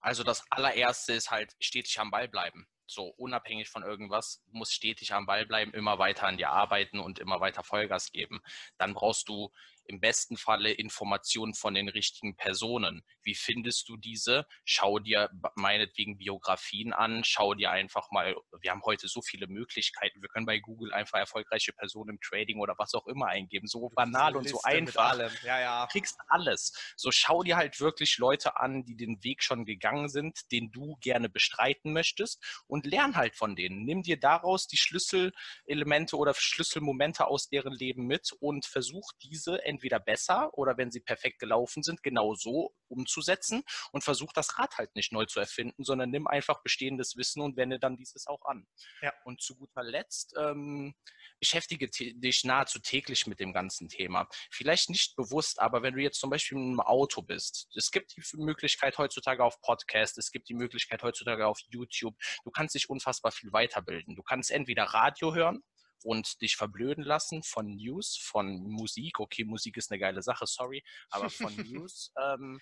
Also 0.00 0.22
das 0.22 0.44
allererste 0.50 1.12
ist 1.12 1.30
halt 1.30 1.54
stetig 1.60 1.98
am 1.98 2.10
Ball 2.10 2.28
bleiben. 2.28 2.68
So 2.88 3.08
unabhängig 3.16 3.68
von 3.68 3.82
irgendwas, 3.82 4.42
muss 4.50 4.72
stetig 4.72 5.12
am 5.12 5.26
Ball 5.26 5.46
bleiben, 5.46 5.72
immer 5.72 5.98
weiter 5.98 6.26
an 6.26 6.38
dir 6.38 6.50
arbeiten 6.50 6.98
und 6.98 7.18
immer 7.18 7.40
weiter 7.40 7.62
Vollgas 7.62 8.12
geben. 8.12 8.40
Dann 8.78 8.94
brauchst 8.94 9.28
du 9.28 9.52
im 9.88 10.00
besten 10.00 10.36
Falle 10.36 10.70
Informationen 10.70 11.54
von 11.54 11.74
den 11.74 11.88
richtigen 11.88 12.36
Personen. 12.36 13.02
Wie 13.22 13.34
findest 13.34 13.88
du 13.88 13.96
diese? 13.96 14.46
Schau 14.64 14.98
dir 14.98 15.30
meinetwegen 15.54 16.18
Biografien 16.18 16.92
an, 16.92 17.24
schau 17.24 17.54
dir 17.54 17.70
einfach 17.70 18.10
mal, 18.10 18.36
wir 18.60 18.70
haben 18.70 18.82
heute 18.84 19.08
so 19.08 19.22
viele 19.22 19.46
Möglichkeiten. 19.46 20.20
Wir 20.20 20.28
können 20.28 20.46
bei 20.46 20.58
Google 20.58 20.92
einfach 20.92 21.18
erfolgreiche 21.18 21.72
Personen 21.72 22.10
im 22.10 22.20
Trading 22.20 22.60
oder 22.60 22.74
was 22.78 22.94
auch 22.94 23.06
immer 23.06 23.28
eingeben. 23.28 23.66
So 23.66 23.88
banal 23.88 24.36
und 24.36 24.48
so 24.48 24.60
einfach. 24.62 25.18
Ja, 25.42 25.60
ja. 25.60 25.86
Du 25.86 25.92
kriegst 25.92 26.18
alles. 26.28 26.94
So 26.96 27.10
schau 27.10 27.42
dir 27.42 27.56
halt 27.56 27.80
wirklich 27.80 28.18
Leute 28.18 28.58
an, 28.58 28.84
die 28.84 28.96
den 28.96 29.24
Weg 29.24 29.42
schon 29.42 29.64
gegangen 29.64 30.10
sind, 30.10 30.52
den 30.52 30.70
du 30.70 30.96
gerne 31.00 31.30
bestreiten 31.30 31.94
möchtest 31.94 32.44
und 32.66 32.77
lern 32.86 33.16
halt 33.16 33.36
von 33.36 33.56
denen. 33.56 33.84
Nimm 33.84 34.02
dir 34.02 34.18
daraus 34.18 34.66
die 34.66 34.76
Schlüsselelemente 34.76 36.16
oder 36.16 36.34
Schlüsselmomente 36.34 37.26
aus 37.26 37.48
deren 37.48 37.72
Leben 37.72 38.06
mit 38.06 38.32
und 38.40 38.66
versuch 38.66 39.12
diese 39.22 39.64
entweder 39.64 40.00
besser 40.00 40.50
oder 40.56 40.76
wenn 40.76 40.90
sie 40.90 41.00
perfekt 41.00 41.38
gelaufen 41.38 41.82
sind, 41.82 42.02
genau 42.02 42.34
so 42.34 42.74
umzusetzen 42.88 43.62
und 43.92 44.04
versuch 44.04 44.32
das 44.32 44.58
Rad 44.58 44.78
halt 44.78 44.94
nicht 44.94 45.12
neu 45.12 45.26
zu 45.26 45.40
erfinden, 45.40 45.84
sondern 45.84 46.10
nimm 46.10 46.26
einfach 46.26 46.62
bestehendes 46.62 47.16
Wissen 47.16 47.42
und 47.42 47.56
wende 47.56 47.78
dann 47.78 47.96
dieses 47.96 48.26
auch 48.26 48.44
an. 48.44 48.66
Ja. 49.02 49.12
Und 49.24 49.40
zu 49.40 49.56
guter 49.56 49.82
Letzt 49.82 50.34
ähm, 50.38 50.94
beschäftige 51.38 51.88
dich 51.88 52.44
nahezu 52.44 52.78
täglich 52.78 53.26
mit 53.26 53.40
dem 53.40 53.52
ganzen 53.52 53.88
Thema. 53.88 54.28
Vielleicht 54.50 54.90
nicht 54.90 55.16
bewusst, 55.16 55.60
aber 55.60 55.82
wenn 55.82 55.94
du 55.94 56.02
jetzt 56.02 56.20
zum 56.20 56.30
Beispiel 56.30 56.58
im 56.58 56.80
Auto 56.80 57.22
bist, 57.22 57.68
es 57.76 57.90
gibt 57.90 58.16
die 58.16 58.22
Möglichkeit 58.36 58.98
heutzutage 58.98 59.44
auf 59.44 59.60
Podcast, 59.60 60.18
es 60.18 60.30
gibt 60.30 60.48
die 60.48 60.54
Möglichkeit 60.54 61.02
heutzutage 61.02 61.46
auf 61.46 61.60
YouTube, 61.68 62.16
du 62.44 62.50
kannst 62.50 62.67
dich 62.74 62.90
unfassbar 62.90 63.32
viel 63.32 63.52
weiterbilden. 63.52 64.16
Du 64.16 64.22
kannst 64.22 64.50
entweder 64.50 64.84
Radio 64.84 65.34
hören, 65.34 65.62
und 66.04 66.40
dich 66.42 66.56
verblöden 66.56 67.04
lassen 67.04 67.42
von 67.42 67.66
News, 67.74 68.16
von 68.16 68.62
Musik. 68.62 69.20
Okay, 69.20 69.44
Musik 69.44 69.76
ist 69.76 69.90
eine 69.90 69.98
geile 69.98 70.22
Sache, 70.22 70.46
sorry, 70.46 70.84
aber 71.10 71.30
von 71.30 71.54
News. 71.88 72.12
Ähm, 72.20 72.60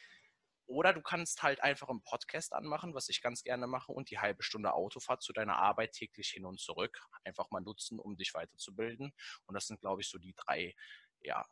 oder 0.66 0.92
du 0.92 1.00
kannst 1.00 1.42
halt 1.42 1.62
einfach 1.62 1.88
einen 1.88 2.02
Podcast 2.02 2.52
anmachen, 2.52 2.92
was 2.92 3.08
ich 3.08 3.22
ganz 3.22 3.42
gerne 3.44 3.66
mache, 3.66 3.92
und 3.92 4.10
die 4.10 4.18
halbe 4.18 4.42
Stunde 4.42 4.72
Autofahrt 4.72 5.22
zu 5.22 5.32
deiner 5.32 5.56
Arbeit 5.56 5.92
täglich 5.92 6.30
hin 6.30 6.44
und 6.44 6.60
zurück 6.60 7.00
einfach 7.24 7.50
mal 7.50 7.60
nutzen, 7.60 8.00
um 8.00 8.16
dich 8.16 8.34
weiterzubilden. 8.34 9.12
Und 9.46 9.54
das 9.54 9.66
sind, 9.66 9.80
glaube 9.80 10.02
ich, 10.02 10.08
so 10.08 10.18
die 10.18 10.34
drei 10.34 10.74
ja, 11.20 11.46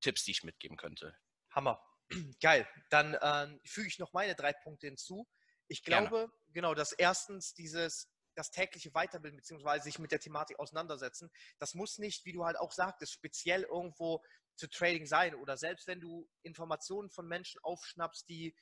Tipps, 0.00 0.24
die 0.24 0.30
ich 0.30 0.44
mitgeben 0.44 0.76
könnte. 0.76 1.14
Hammer. 1.50 1.82
Geil. 2.40 2.66
Dann 2.90 3.14
äh, 3.14 3.58
füge 3.66 3.88
ich 3.88 3.98
noch 3.98 4.12
meine 4.12 4.34
drei 4.34 4.52
Punkte 4.52 4.86
hinzu. 4.86 5.26
Ich 5.68 5.82
glaube, 5.82 6.08
Gerne. 6.08 6.32
genau, 6.52 6.74
dass 6.74 6.92
erstens 6.92 7.54
dieses 7.54 8.08
das 8.34 8.50
tägliche 8.50 8.92
Weiterbilden 8.94 9.36
beziehungsweise 9.36 9.84
sich 9.84 9.98
mit 9.98 10.10
der 10.10 10.20
Thematik 10.20 10.58
auseinandersetzen. 10.58 11.30
Das 11.58 11.74
muss 11.74 11.98
nicht, 11.98 12.24
wie 12.24 12.32
du 12.32 12.44
halt 12.44 12.58
auch 12.58 12.72
sagtest, 12.72 13.12
speziell 13.12 13.62
irgendwo 13.62 14.22
zu 14.56 14.68
Trading 14.68 15.06
sein 15.06 15.34
oder 15.34 15.56
selbst 15.56 15.86
wenn 15.86 16.00
du 16.00 16.28
Informationen 16.42 17.10
von 17.10 17.26
Menschen 17.26 17.60
aufschnappst, 17.62 18.28
die, 18.28 18.56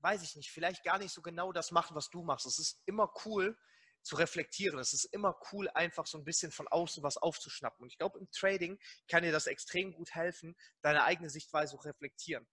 weiß 0.00 0.22
ich 0.22 0.36
nicht, 0.36 0.50
vielleicht 0.50 0.84
gar 0.84 0.98
nicht 0.98 1.12
so 1.12 1.22
genau 1.22 1.52
das 1.52 1.70
machen, 1.70 1.94
was 1.94 2.10
du 2.10 2.22
machst. 2.22 2.46
Es 2.46 2.58
ist 2.58 2.82
immer 2.86 3.12
cool 3.24 3.58
zu 4.02 4.16
reflektieren. 4.16 4.78
Es 4.78 4.92
ist 4.92 5.04
immer 5.06 5.34
cool, 5.52 5.68
einfach 5.70 6.06
so 6.06 6.18
ein 6.18 6.24
bisschen 6.24 6.52
von 6.52 6.68
außen 6.68 7.02
was 7.02 7.16
aufzuschnappen. 7.16 7.82
Und 7.82 7.88
ich 7.88 7.96
glaube, 7.96 8.18
im 8.18 8.30
Trading 8.30 8.78
kann 9.08 9.22
dir 9.22 9.32
das 9.32 9.46
extrem 9.46 9.94
gut 9.94 10.14
helfen, 10.14 10.56
deine 10.82 11.04
eigene 11.04 11.30
Sichtweise 11.30 11.76
zu 11.76 11.82
reflektieren. 11.82 12.46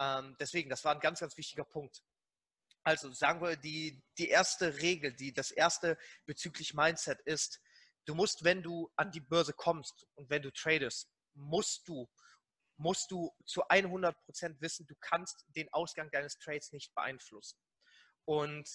Ähm, 0.00 0.34
deswegen, 0.40 0.70
das 0.70 0.84
war 0.84 0.94
ein 0.94 1.00
ganz, 1.00 1.20
ganz 1.20 1.36
wichtiger 1.36 1.64
Punkt. 1.64 2.02
Also 2.88 3.12
sagen 3.12 3.42
wir, 3.42 3.54
die, 3.54 4.02
die 4.16 4.30
erste 4.30 4.78
Regel, 4.78 5.12
die, 5.12 5.34
das 5.34 5.50
erste 5.50 5.98
bezüglich 6.24 6.72
Mindset 6.72 7.20
ist, 7.26 7.60
du 8.06 8.14
musst, 8.14 8.44
wenn 8.44 8.62
du 8.62 8.90
an 8.96 9.10
die 9.10 9.20
Börse 9.20 9.52
kommst 9.52 10.06
und 10.14 10.30
wenn 10.30 10.40
du 10.40 10.50
tradest, 10.50 11.12
musst 11.34 11.86
du, 11.86 12.08
musst 12.78 13.10
du 13.10 13.30
zu 13.44 13.62
100% 13.68 14.14
wissen, 14.62 14.86
du 14.86 14.94
kannst 15.00 15.44
den 15.48 15.70
Ausgang 15.74 16.10
deines 16.12 16.38
Trades 16.38 16.72
nicht 16.72 16.94
beeinflussen. 16.94 17.58
Und 18.24 18.66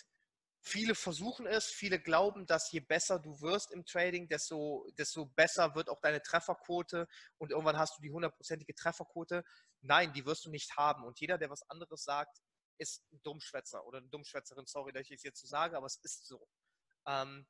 viele 0.62 0.94
versuchen 0.94 1.48
es, 1.48 1.72
viele 1.72 2.00
glauben, 2.00 2.46
dass 2.46 2.72
je 2.72 2.82
besser 2.82 3.18
du 3.18 3.42
wirst 3.42 3.72
im 3.72 3.84
Trading, 3.84 4.28
desto, 4.28 4.88
desto 4.96 5.26
besser 5.26 5.74
wird 5.74 5.90
auch 5.90 6.02
deine 6.02 6.22
Trefferquote 6.22 7.08
und 7.40 7.50
irgendwann 7.50 7.80
hast 7.80 7.98
du 7.98 8.04
die 8.04 8.12
hundertprozentige 8.12 8.76
Trefferquote. 8.76 9.44
Nein, 9.82 10.14
die 10.14 10.28
wirst 10.28 10.46
du 10.46 10.52
nicht 10.52 10.78
haben. 10.78 11.04
Und 11.04 11.20
jeder, 11.20 11.40
der 11.40 11.50
was 11.50 11.68
anderes 11.68 12.04
sagt, 12.04 12.44
ist 12.78 13.04
ein 13.12 13.22
Dummschwätzer 13.24 13.86
oder 13.86 14.00
eine 14.00 14.10
Dummschwätzerin, 14.10 14.66
sorry, 14.66 14.92
dass 14.92 15.04
ich 15.04 15.12
es 15.12 15.24
jetzt 15.24 15.42
so 15.42 15.48
sage, 15.48 15.78
aber 15.78 15.86
es 15.86 15.98
ist 15.98 16.26
so. 16.26 16.48
Ähm, 17.06 17.46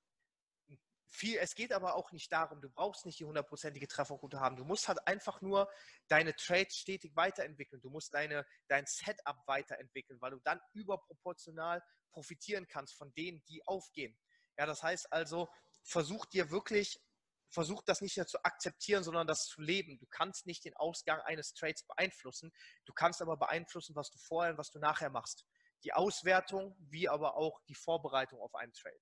viel, 1.14 1.38
es 1.38 1.54
geht 1.56 1.72
aber 1.72 1.96
auch 1.96 2.12
nicht 2.12 2.32
darum, 2.32 2.60
du 2.60 2.70
brauchst 2.70 3.06
nicht 3.06 3.20
die 3.20 3.26
hundertprozentige 3.26 3.88
Trefferquote 3.88 4.40
haben. 4.40 4.56
Du 4.56 4.66
musst 4.66 4.88
halt 4.88 5.06
einfach 5.08 5.42
nur 5.42 5.70
deine 6.08 6.36
Trades 6.36 6.76
stetig 6.76 7.16
weiterentwickeln. 7.16 7.82
Du 7.82 7.90
musst 7.90 8.14
deine, 8.14 8.46
dein 8.68 8.86
Setup 8.88 9.38
weiterentwickeln, 9.46 10.20
weil 10.22 10.32
du 10.32 10.40
dann 10.40 10.60
überproportional 10.74 11.84
profitieren 12.12 12.68
kannst 12.68 12.96
von 12.96 13.14
denen, 13.14 13.44
die 13.46 13.66
aufgehen. 13.68 14.18
Ja, 14.58 14.66
das 14.66 14.82
heißt 14.84 15.12
also, 15.14 15.50
versuch 15.84 16.26
dir 16.26 16.50
wirklich 16.52 17.00
versuch 17.54 17.84
das 17.84 18.02
nicht 18.02 18.18
mehr 18.18 18.26
zu 18.26 18.44
akzeptieren, 18.44 19.04
sondern 19.04 19.28
das 19.28 19.46
zu 19.46 19.62
leben. 19.62 19.98
Du 20.00 20.08
kannst 20.08 20.46
nicht 20.46 20.66
den 20.66 20.76
Ausgang 20.76 21.22
eines 21.22 21.54
Trades 21.54 21.84
beeinflussen. 21.84 22.52
Du 22.86 22.94
kannst 22.94 23.22
aber 23.22 23.38
beeinflussen, 23.38 23.96
was 23.96 24.10
du 24.10 24.18
vorher 24.18 24.54
und 24.54 24.58
was 24.58 24.72
du 24.72 24.80
nachher 24.80 25.10
machst. 25.10 25.46
Die 25.84 25.94
Auswertung, 25.94 26.76
wie 26.80 27.08
aber 27.08 27.36
auch 27.36 27.62
die 27.68 27.76
Vorbereitung 27.76 28.40
auf 28.40 28.56
einen 28.56 28.74
Trade. 28.74 29.00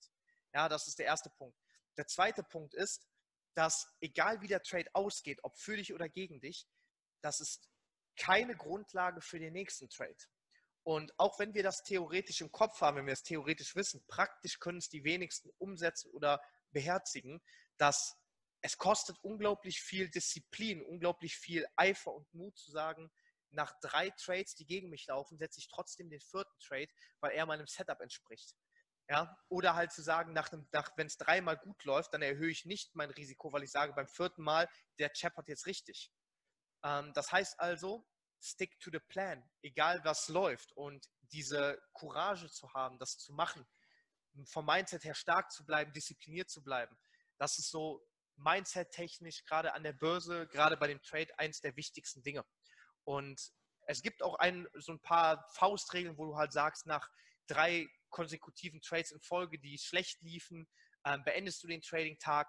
Ja, 0.54 0.68
das 0.68 0.88
ist 0.88 1.00
der 1.00 1.06
erste 1.06 1.30
Punkt. 1.30 1.58
Der 1.98 2.08
zweite 2.08 2.44
Punkt 2.44 2.74
ist, 2.74 3.08
dass 3.54 3.88
egal 4.02 4.42
wie 4.42 4.48
der 4.48 4.62
Trade 4.62 4.90
ausgeht, 4.94 5.40
ob 5.44 5.58
für 5.58 5.78
dich 5.78 5.94
oder 5.94 6.10
gegen 6.10 6.42
dich, 6.42 6.68
das 7.22 7.40
ist 7.40 7.70
keine 8.18 8.56
Grundlage 8.56 9.22
für 9.22 9.40
den 9.40 9.54
nächsten 9.54 9.90
Trade. 9.90 10.18
Und 10.84 11.18
auch 11.20 11.38
wenn 11.40 11.54
wir 11.54 11.64
das 11.64 11.84
theoretisch 11.84 12.42
im 12.42 12.52
Kopf 12.52 12.82
haben, 12.82 12.98
wenn 12.98 13.06
wir 13.06 13.14
es 13.14 13.24
theoretisch 13.24 13.76
wissen, 13.76 14.04
praktisch 14.08 14.60
können 14.60 14.80
es 14.80 14.90
die 14.90 15.04
wenigsten 15.04 15.52
umsetzen 15.58 16.10
oder 16.12 16.42
beherzigen, 16.72 17.42
dass 17.78 18.18
es 18.62 18.78
kostet 18.78 19.17
unglaublich 19.24 19.82
viel 19.82 20.10
Disziplin, 20.10 20.84
unglaublich 20.84 21.36
viel 21.36 21.65
Eifer 21.76 22.13
und 22.13 22.32
Mut 22.34 22.58
zu 22.58 22.71
sagen, 22.71 23.12
nach 23.50 23.74
drei 23.82 24.10
Trades, 24.12 24.56
die 24.56 24.65
gegen 24.65 24.89
mich 24.89 25.08
laufen, 25.08 25.38
setze 25.38 25.60
ich 25.60 25.67
trotzdem 25.67 26.10
den 26.10 26.21
vierten 26.21 26.58
Trade, 26.60 26.88
weil 27.19 27.32
er 27.32 27.45
meinem 27.45 27.67
Setup 27.67 28.00
entspricht. 28.00 28.56
Ja? 29.10 29.38
Oder 29.50 29.76
halt 29.76 29.91
zu 29.91 30.02
sagen, 30.02 30.32
nach 30.34 30.52
nach, 30.71 30.91
wenn 30.95 31.08
es 31.08 31.17
dreimal 31.17 31.58
gut 31.58 31.84
läuft, 31.84 32.13
dann 32.13 32.21
erhöhe 32.21 32.52
ich 32.52 32.65
nicht 32.65 32.95
mein 32.95 33.10
Risiko, 33.12 33.52
weil 33.52 33.63
ich 33.63 33.71
sage 33.71 33.93
beim 33.93 34.08
vierten 34.08 34.43
Mal, 34.43 34.69
der 35.00 35.12
Chap 35.12 35.36
hat 35.36 35.50
jetzt 35.50 35.65
richtig. 35.65 36.13
Ähm, 36.84 37.12
das 37.13 37.32
heißt 37.32 37.60
also, 37.60 38.08
stick 38.39 38.80
to 38.80 38.89
the 38.91 39.00
plan, 39.00 39.43
egal 39.62 40.04
was 40.06 40.30
läuft. 40.30 40.71
Und 40.74 41.10
diese 41.34 41.82
Courage 41.93 42.50
zu 42.50 42.74
haben, 42.74 43.00
das 43.00 43.17
zu 43.17 43.34
machen, 43.34 43.67
vom 44.45 44.65
Mindset 44.65 45.04
her 45.04 45.13
stark 45.13 45.52
zu 45.52 45.65
bleiben, 45.65 45.91
diszipliniert 45.91 46.50
zu 46.50 46.63
bleiben. 46.63 46.97
Das 47.38 47.58
ist 47.58 47.69
so 47.69 48.08
Mindset-technisch 48.38 49.46
gerade 49.46 49.74
an 49.74 49.84
der 49.84 49.94
Börse, 49.94 50.48
gerade 50.48 50.78
bei 50.78 50.88
dem 50.88 51.02
Trade, 51.02 51.38
eins 51.38 51.62
der 51.62 51.76
wichtigsten 51.76 52.24
Dinge. 52.24 52.46
Und 53.04 53.52
es 53.88 54.02
gibt 54.02 54.24
auch 54.24 54.36
ein, 54.36 54.67
so 54.76 54.91
ein 54.91 55.02
paar 55.02 55.48
Faustregeln, 55.54 56.17
wo 56.17 56.26
du 56.26 56.38
halt 56.38 56.52
sagst, 56.54 56.86
nach 56.86 57.10
drei 57.48 57.88
konsekutiven 58.10 58.82
Trades 58.82 59.12
in 59.12 59.20
Folge, 59.22 59.60
die 59.60 59.78
schlecht 59.78 60.22
liefen, 60.22 60.67
ähm, 61.06 61.24
beendest 61.24 61.63
du 61.63 61.67
den 61.67 61.82
Trading-Tag 61.82 62.48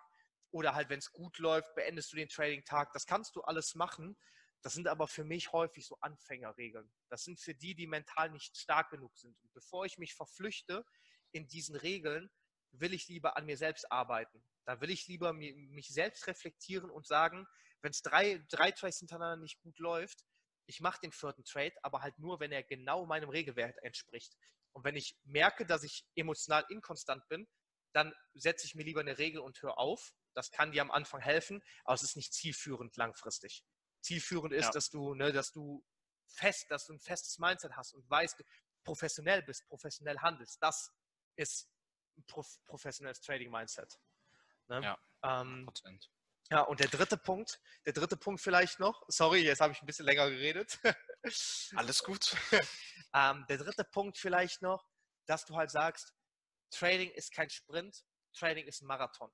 oder 0.50 0.74
halt, 0.74 0.90
wenn 0.90 0.98
es 0.98 1.12
gut 1.12 1.38
läuft, 1.38 1.74
beendest 1.74 2.12
du 2.12 2.16
den 2.16 2.28
Trading-Tag. 2.28 2.92
Das 2.92 3.06
kannst 3.06 3.34
du 3.36 3.42
alles 3.42 3.74
machen. 3.74 4.16
Das 4.60 4.74
sind 4.74 4.86
aber 4.86 5.08
für 5.08 5.24
mich 5.24 5.52
häufig 5.52 5.86
so 5.86 5.96
Anfängerregeln. 6.00 6.92
Das 7.08 7.24
sind 7.24 7.40
für 7.40 7.54
die, 7.54 7.74
die 7.74 7.86
mental 7.86 8.30
nicht 8.30 8.56
stark 8.56 8.90
genug 8.90 9.16
sind. 9.16 9.36
Und 9.42 9.52
bevor 9.52 9.86
ich 9.86 9.98
mich 9.98 10.14
verflüchte 10.14 10.84
in 11.32 11.48
diesen 11.48 11.74
Regeln, 11.74 12.30
will 12.70 12.94
ich 12.94 13.08
lieber 13.08 13.36
an 13.36 13.46
mir 13.46 13.56
selbst 13.56 13.90
arbeiten. 13.90 14.44
Da 14.64 14.80
will 14.80 14.90
ich 14.90 15.06
lieber 15.08 15.32
mich 15.32 15.88
selbst 15.88 16.26
reflektieren 16.26 16.90
und 16.90 17.06
sagen, 17.06 17.46
wenn 17.82 17.90
es 17.90 18.02
drei, 18.02 18.44
drei 18.48 18.70
Trades 18.70 18.98
hintereinander 18.98 19.42
nicht 19.42 19.60
gut 19.60 19.78
läuft, 19.78 20.24
ich 20.66 20.80
mache 20.80 21.00
den 21.00 21.12
vierten 21.12 21.44
Trade, 21.44 21.74
aber 21.82 22.02
halt 22.02 22.18
nur, 22.18 22.40
wenn 22.40 22.52
er 22.52 22.62
genau 22.62 23.04
meinem 23.06 23.28
Regelwert 23.28 23.76
entspricht. 23.82 24.36
Und 24.72 24.84
wenn 24.84 24.96
ich 24.96 25.18
merke, 25.24 25.66
dass 25.66 25.82
ich 25.82 26.06
emotional 26.14 26.64
inkonstant 26.68 27.26
bin, 27.28 27.48
dann 27.92 28.14
setze 28.34 28.66
ich 28.66 28.74
mir 28.74 28.84
lieber 28.84 29.00
eine 29.00 29.18
Regel 29.18 29.40
und 29.40 29.60
höre 29.60 29.78
auf. 29.78 30.14
Das 30.34 30.50
kann 30.50 30.72
dir 30.72 30.80
am 30.80 30.90
Anfang 30.90 31.20
helfen, 31.20 31.62
aber 31.84 31.94
es 31.94 32.02
ist 32.02 32.16
nicht 32.16 32.32
zielführend 32.32 32.96
langfristig. 32.96 33.64
Zielführend 34.00 34.54
ist, 34.54 34.66
ja. 34.66 34.70
dass 34.70 34.88
du, 34.88 35.14
ne, 35.14 35.32
dass 35.32 35.52
du 35.52 35.84
fest, 36.26 36.66
dass 36.70 36.86
du 36.86 36.94
ein 36.94 37.00
festes 37.00 37.38
Mindset 37.38 37.72
hast 37.72 37.92
und 37.92 38.08
weißt, 38.08 38.42
professionell 38.84 39.42
bist, 39.42 39.66
professionell 39.68 40.18
handelst. 40.18 40.62
Das 40.62 40.90
ist 41.36 41.68
ein 42.16 42.24
professionelles 42.64 43.20
Trading 43.20 43.50
Mindset. 43.50 43.98
Ne? 44.72 44.82
Ja, 44.82 44.98
ähm, 45.22 45.68
ja, 46.50 46.62
und 46.62 46.80
der 46.80 46.88
dritte 46.88 47.18
Punkt, 47.18 47.60
der 47.84 47.92
dritte 47.92 48.16
Punkt 48.16 48.40
vielleicht 48.40 48.80
noch, 48.80 49.04
sorry, 49.08 49.40
jetzt 49.40 49.60
habe 49.60 49.72
ich 49.74 49.82
ein 49.82 49.86
bisschen 49.86 50.06
länger 50.06 50.30
geredet. 50.30 50.78
Alles 51.76 52.02
gut. 52.02 52.34
ähm, 53.14 53.44
der 53.48 53.58
dritte 53.58 53.84
Punkt 53.84 54.16
vielleicht 54.16 54.62
noch, 54.62 54.86
dass 55.26 55.44
du 55.44 55.56
halt 55.56 55.70
sagst, 55.70 56.14
Trading 56.70 57.10
ist 57.10 57.32
kein 57.32 57.50
Sprint, 57.50 58.04
Trading 58.34 58.66
ist 58.66 58.80
ein 58.80 58.86
Marathon. 58.86 59.30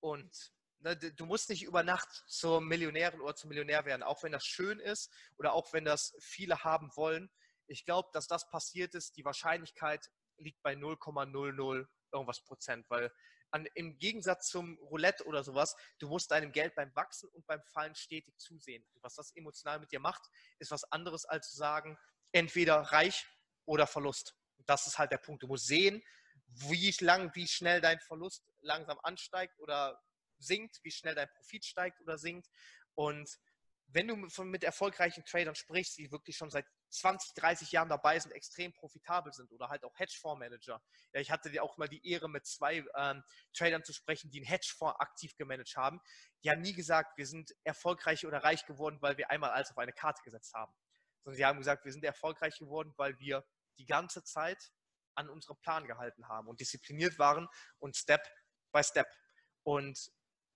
Und 0.00 0.52
ne, 0.80 0.96
du 0.96 1.24
musst 1.24 1.48
nicht 1.48 1.62
über 1.62 1.82
Nacht 1.82 2.24
zur 2.26 2.60
Millionärin 2.60 3.22
oder 3.22 3.34
zum 3.34 3.48
Millionär 3.48 3.86
werden, 3.86 4.02
auch 4.02 4.22
wenn 4.22 4.32
das 4.32 4.44
schön 4.44 4.80
ist 4.80 5.10
oder 5.38 5.54
auch 5.54 5.72
wenn 5.72 5.86
das 5.86 6.14
viele 6.20 6.62
haben 6.62 6.90
wollen. 6.94 7.30
Ich 7.66 7.86
glaube, 7.86 8.10
dass 8.12 8.26
das 8.26 8.50
passiert 8.50 8.94
ist, 8.94 9.16
die 9.16 9.24
Wahrscheinlichkeit 9.24 10.10
liegt 10.36 10.60
bei 10.62 10.74
0,00 10.74 11.86
irgendwas 12.12 12.42
Prozent, 12.42 12.88
weil 12.90 13.10
an, 13.54 13.66
im 13.74 13.96
Gegensatz 13.98 14.48
zum 14.48 14.76
Roulette 14.78 15.24
oder 15.24 15.44
sowas, 15.44 15.76
du 15.98 16.08
musst 16.08 16.32
deinem 16.32 16.50
Geld 16.50 16.74
beim 16.74 16.94
Wachsen 16.96 17.28
und 17.30 17.46
beim 17.46 17.62
Fallen 17.62 17.94
stetig 17.94 18.36
zusehen. 18.36 18.84
Und 18.94 19.02
was 19.02 19.14
das 19.14 19.30
emotional 19.36 19.78
mit 19.78 19.92
dir 19.92 20.00
macht, 20.00 20.28
ist 20.58 20.72
was 20.72 20.84
anderes 20.90 21.24
als 21.24 21.50
zu 21.50 21.56
sagen, 21.56 21.96
entweder 22.32 22.76
reich 22.80 23.26
oder 23.64 23.86
Verlust. 23.86 24.34
Und 24.58 24.68
das 24.68 24.88
ist 24.88 24.98
halt 24.98 25.12
der 25.12 25.18
Punkt. 25.18 25.44
Du 25.44 25.46
musst 25.46 25.66
sehen, 25.66 26.02
wie 26.48 26.94
lang, 27.00 27.30
wie 27.34 27.46
schnell 27.46 27.80
dein 27.80 28.00
Verlust 28.00 28.44
langsam 28.60 28.98
ansteigt 29.04 29.58
oder 29.60 30.02
sinkt, 30.38 30.80
wie 30.82 30.90
schnell 30.90 31.14
dein 31.14 31.30
Profit 31.30 31.64
steigt 31.64 32.00
oder 32.00 32.18
sinkt. 32.18 32.50
Und 32.94 33.38
wenn 33.86 34.08
du 34.08 34.16
mit 34.16 34.64
erfolgreichen 34.64 35.24
Tradern 35.24 35.54
sprichst, 35.54 35.96
die 35.98 36.10
wirklich 36.10 36.36
schon 36.36 36.50
seit 36.50 36.66
20, 36.94 37.34
30 37.34 37.72
Jahren 37.72 37.88
dabei 37.88 38.18
sind, 38.18 38.32
extrem 38.32 38.72
profitabel 38.72 39.32
sind 39.32 39.50
oder 39.52 39.68
halt 39.68 39.84
auch 39.84 39.98
Hedgefondsmanager. 39.98 40.80
Ja, 41.12 41.20
ich 41.20 41.30
hatte 41.30 41.50
auch 41.62 41.76
mal 41.76 41.88
die 41.88 42.06
Ehre, 42.08 42.28
mit 42.28 42.46
zwei 42.46 42.84
ähm, 42.96 43.22
Tradern 43.52 43.84
zu 43.84 43.92
sprechen, 43.92 44.30
die 44.30 44.38
einen 44.38 44.46
Hedgefonds 44.46 44.98
aktiv 45.00 45.36
gemanagt 45.36 45.76
haben. 45.76 46.00
Die 46.42 46.50
haben 46.50 46.60
nie 46.60 46.72
gesagt, 46.72 47.16
wir 47.18 47.26
sind 47.26 47.52
erfolgreich 47.64 48.26
oder 48.26 48.44
reich 48.44 48.64
geworden, 48.66 48.98
weil 49.00 49.16
wir 49.16 49.30
einmal 49.30 49.50
alles 49.50 49.70
auf 49.70 49.78
eine 49.78 49.92
Karte 49.92 50.22
gesetzt 50.24 50.54
haben. 50.54 50.72
Sondern 51.24 51.36
sie 51.36 51.44
haben 51.44 51.58
gesagt, 51.58 51.84
wir 51.84 51.92
sind 51.92 52.04
erfolgreich 52.04 52.58
geworden, 52.58 52.92
weil 52.96 53.18
wir 53.18 53.44
die 53.78 53.86
ganze 53.86 54.22
Zeit 54.22 54.72
an 55.14 55.28
unserem 55.28 55.56
Plan 55.58 55.86
gehalten 55.86 56.28
haben 56.28 56.48
und 56.48 56.60
diszipliniert 56.60 57.18
waren 57.18 57.48
und 57.78 57.96
Step 57.96 58.22
by 58.72 58.82
Step. 58.82 59.08
Und 59.62 60.10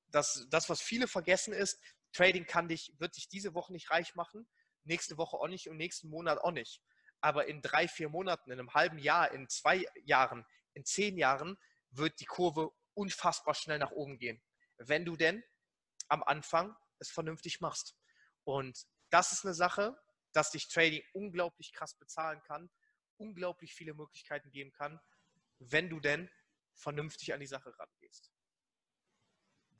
das, 0.09 0.47
das, 0.51 0.69
was 0.69 0.81
viele 0.81 1.09
vergessen 1.09 1.53
ist, 1.53 1.81
Trading 2.13 2.47
kann 2.47 2.69
dich, 2.69 2.95
wird 2.99 3.17
dich 3.17 3.29
diese 3.29 3.55
Woche 3.55 3.73
nicht 3.73 3.91
reich 3.91 4.15
machen, 4.15 4.49
nächste 4.89 5.17
Woche 5.17 5.37
auch 5.37 5.49
nicht 5.49 5.69
und 5.69 5.77
nächsten 5.77 6.09
Monat 6.09 6.39
auch 6.39 6.51
nicht. 6.51 6.83
Aber 7.21 7.47
in 7.47 7.63
drei, 7.63 7.89
vier 7.89 8.09
Monaten, 8.09 8.51
in 8.51 8.59
einem 8.59 8.75
halben 8.75 8.99
Jahr, 8.99 9.33
in 9.33 9.49
zwei 9.49 9.87
Jahren, 10.05 10.45
in 10.75 10.85
zehn 10.85 11.17
Jahren 11.17 11.57
wird 11.91 12.21
die 12.21 12.27
Kurve 12.27 12.71
unfassbar 12.95 13.55
schnell 13.55 13.79
nach 13.79 13.93
oben 13.93 14.19
gehen. 14.19 14.43
Wenn 14.77 15.05
du 15.05 15.17
denn 15.17 15.43
am 16.09 16.23
Anfang 16.23 16.77
es 16.99 17.11
vernünftig 17.11 17.61
machst. 17.61 17.97
Und 18.45 18.87
das 19.11 19.33
ist 19.33 19.45
eine 19.45 19.55
Sache, 19.55 19.97
dass 20.33 20.51
dich 20.51 20.69
Trading 20.69 21.03
unglaublich 21.13 21.73
krass 21.73 21.95
bezahlen 21.95 22.43
kann, 22.43 22.71
unglaublich 23.17 23.75
viele 23.75 23.95
Möglichkeiten 23.95 24.51
geben 24.51 24.73
kann, 24.73 25.01
wenn 25.59 25.91
du 25.91 26.01
denn 26.01 26.31
vernünftig 26.75 27.33
an 27.33 27.41
die 27.41 27.47
Sache 27.47 27.77
rangehst. 27.79 28.33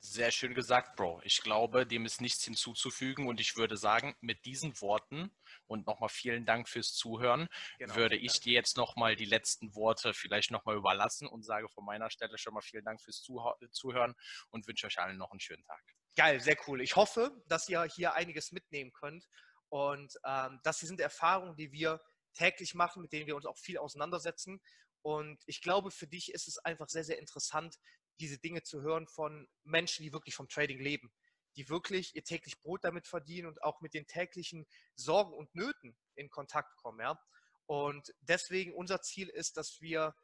Sehr 0.01 0.31
schön 0.31 0.53
gesagt, 0.53 0.95
Bro. 0.95 1.21
Ich 1.23 1.41
glaube, 1.41 1.85
dem 1.85 2.05
ist 2.05 2.21
nichts 2.21 2.45
hinzuzufügen 2.45 3.27
und 3.27 3.39
ich 3.41 3.57
würde 3.57 3.75
sagen, 3.75 4.15
mit 4.21 4.45
diesen 4.45 4.79
Worten 4.81 5.29
und 5.67 5.85
nochmal 5.87 6.09
vielen 6.09 6.45
Dank 6.45 6.69
fürs 6.69 6.93
Zuhören, 6.93 7.47
genau, 7.77 7.95
würde 7.95 8.15
ich 8.15 8.39
dir 8.39 8.53
jetzt 8.53 8.77
nochmal 8.77 9.15
die 9.15 9.25
letzten 9.25 9.75
Worte 9.75 10.13
vielleicht 10.13 10.51
nochmal 10.51 10.77
überlassen 10.77 11.27
und 11.27 11.43
sage 11.43 11.67
von 11.67 11.83
meiner 11.83 12.09
Stelle 12.09 12.37
schon 12.37 12.53
mal 12.53 12.61
vielen 12.61 12.85
Dank 12.85 13.01
fürs 13.01 13.21
Zuhören 13.21 14.15
und 14.51 14.67
wünsche 14.67 14.87
euch 14.87 14.99
allen 14.99 15.17
noch 15.17 15.31
einen 15.31 15.41
schönen 15.41 15.63
Tag. 15.63 15.81
Geil, 16.15 16.39
sehr 16.39 16.57
cool. 16.67 16.81
Ich 16.81 16.95
hoffe, 16.95 17.31
dass 17.47 17.67
ihr 17.67 17.83
hier 17.83 18.13
einiges 18.13 18.51
mitnehmen 18.51 18.93
könnt 18.93 19.27
und 19.67 20.13
ähm, 20.25 20.59
das 20.63 20.79
sind 20.79 20.99
Erfahrungen, 21.01 21.55
die 21.55 21.71
wir 21.71 21.99
täglich 22.33 22.73
machen, 22.73 23.01
mit 23.01 23.11
denen 23.11 23.27
wir 23.27 23.35
uns 23.35 23.45
auch 23.45 23.57
viel 23.57 23.77
auseinandersetzen. 23.77 24.61
Und 25.01 25.41
ich 25.45 25.61
glaube, 25.61 25.91
für 25.91 26.07
dich 26.07 26.33
ist 26.33 26.47
es 26.47 26.57
einfach 26.59 26.89
sehr, 26.89 27.03
sehr 27.03 27.19
interessant, 27.19 27.77
diese 28.19 28.37
Dinge 28.37 28.63
zu 28.63 28.81
hören 28.81 29.07
von 29.07 29.47
Menschen, 29.63 30.03
die 30.03 30.13
wirklich 30.13 30.35
vom 30.35 30.47
Trading 30.47 30.79
leben, 30.79 31.11
die 31.55 31.69
wirklich 31.69 32.15
ihr 32.15 32.23
täglich 32.23 32.59
Brot 32.61 32.83
damit 32.83 33.07
verdienen 33.07 33.47
und 33.47 33.63
auch 33.63 33.81
mit 33.81 33.93
den 33.93 34.07
täglichen 34.07 34.67
Sorgen 34.95 35.33
und 35.33 35.53
Nöten 35.55 35.97
in 36.15 36.29
Kontakt 36.29 36.75
kommen. 36.77 36.99
Ja? 36.99 37.19
Und 37.65 38.13
deswegen 38.21 38.73
unser 38.73 39.01
Ziel 39.01 39.29
ist, 39.29 39.57
dass 39.57 39.81
wir 39.81 40.15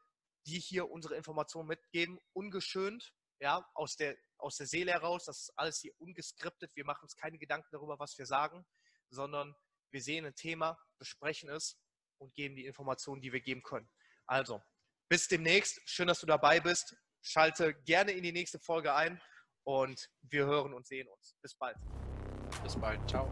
die 0.46 0.60
hier 0.60 0.90
unsere 0.90 1.16
Informationen 1.16 1.68
mitgeben, 1.68 2.20
ungeschönt, 2.34 3.14
ja, 3.40 3.68
aus 3.74 3.96
der, 3.96 4.16
aus 4.38 4.58
der 4.58 4.68
Seele 4.68 4.92
heraus. 4.92 5.26
Das 5.26 5.42
ist 5.42 5.54
alles 5.56 5.80
hier 5.80 5.94
ungeskriptet. 6.00 6.72
Wir 6.76 6.86
machen 6.86 7.04
uns 7.04 7.16
keine 7.16 7.38
Gedanken 7.38 7.68
darüber, 7.72 8.00
was 8.00 8.18
wir 8.18 8.26
sagen, 8.26 8.66
sondern 9.10 9.56
wir 9.92 10.02
sehen 10.02 10.26
ein 10.26 10.36
Thema, 10.36 10.78
besprechen 10.98 11.50
es 11.50 11.80
und 12.18 12.34
geben 12.34 12.56
die 12.56 12.66
Informationen, 12.66 13.22
die 13.22 13.34
wir 13.34 13.42
geben 13.42 13.64
können. 13.64 13.90
Also, 14.26 14.62
bis 15.10 15.28
demnächst. 15.28 15.80
Schön, 15.86 16.08
dass 16.08 16.20
du 16.20 16.26
dabei 16.26 16.60
bist. 16.60 16.96
Schalte 17.26 17.74
gerne 17.86 18.12
in 18.12 18.24
die 18.24 18.32
nächste 18.32 18.60
Folge 18.60 18.94
ein 18.94 19.20
und 19.64 20.10
wir 20.22 20.46
hören 20.46 20.74
und 20.74 20.86
sehen 20.86 21.08
uns. 21.08 21.36
Bis 21.42 21.56
bald. 21.56 21.76
Bis 22.64 22.76
bald. 22.76 23.00
Ciao. 23.10 23.28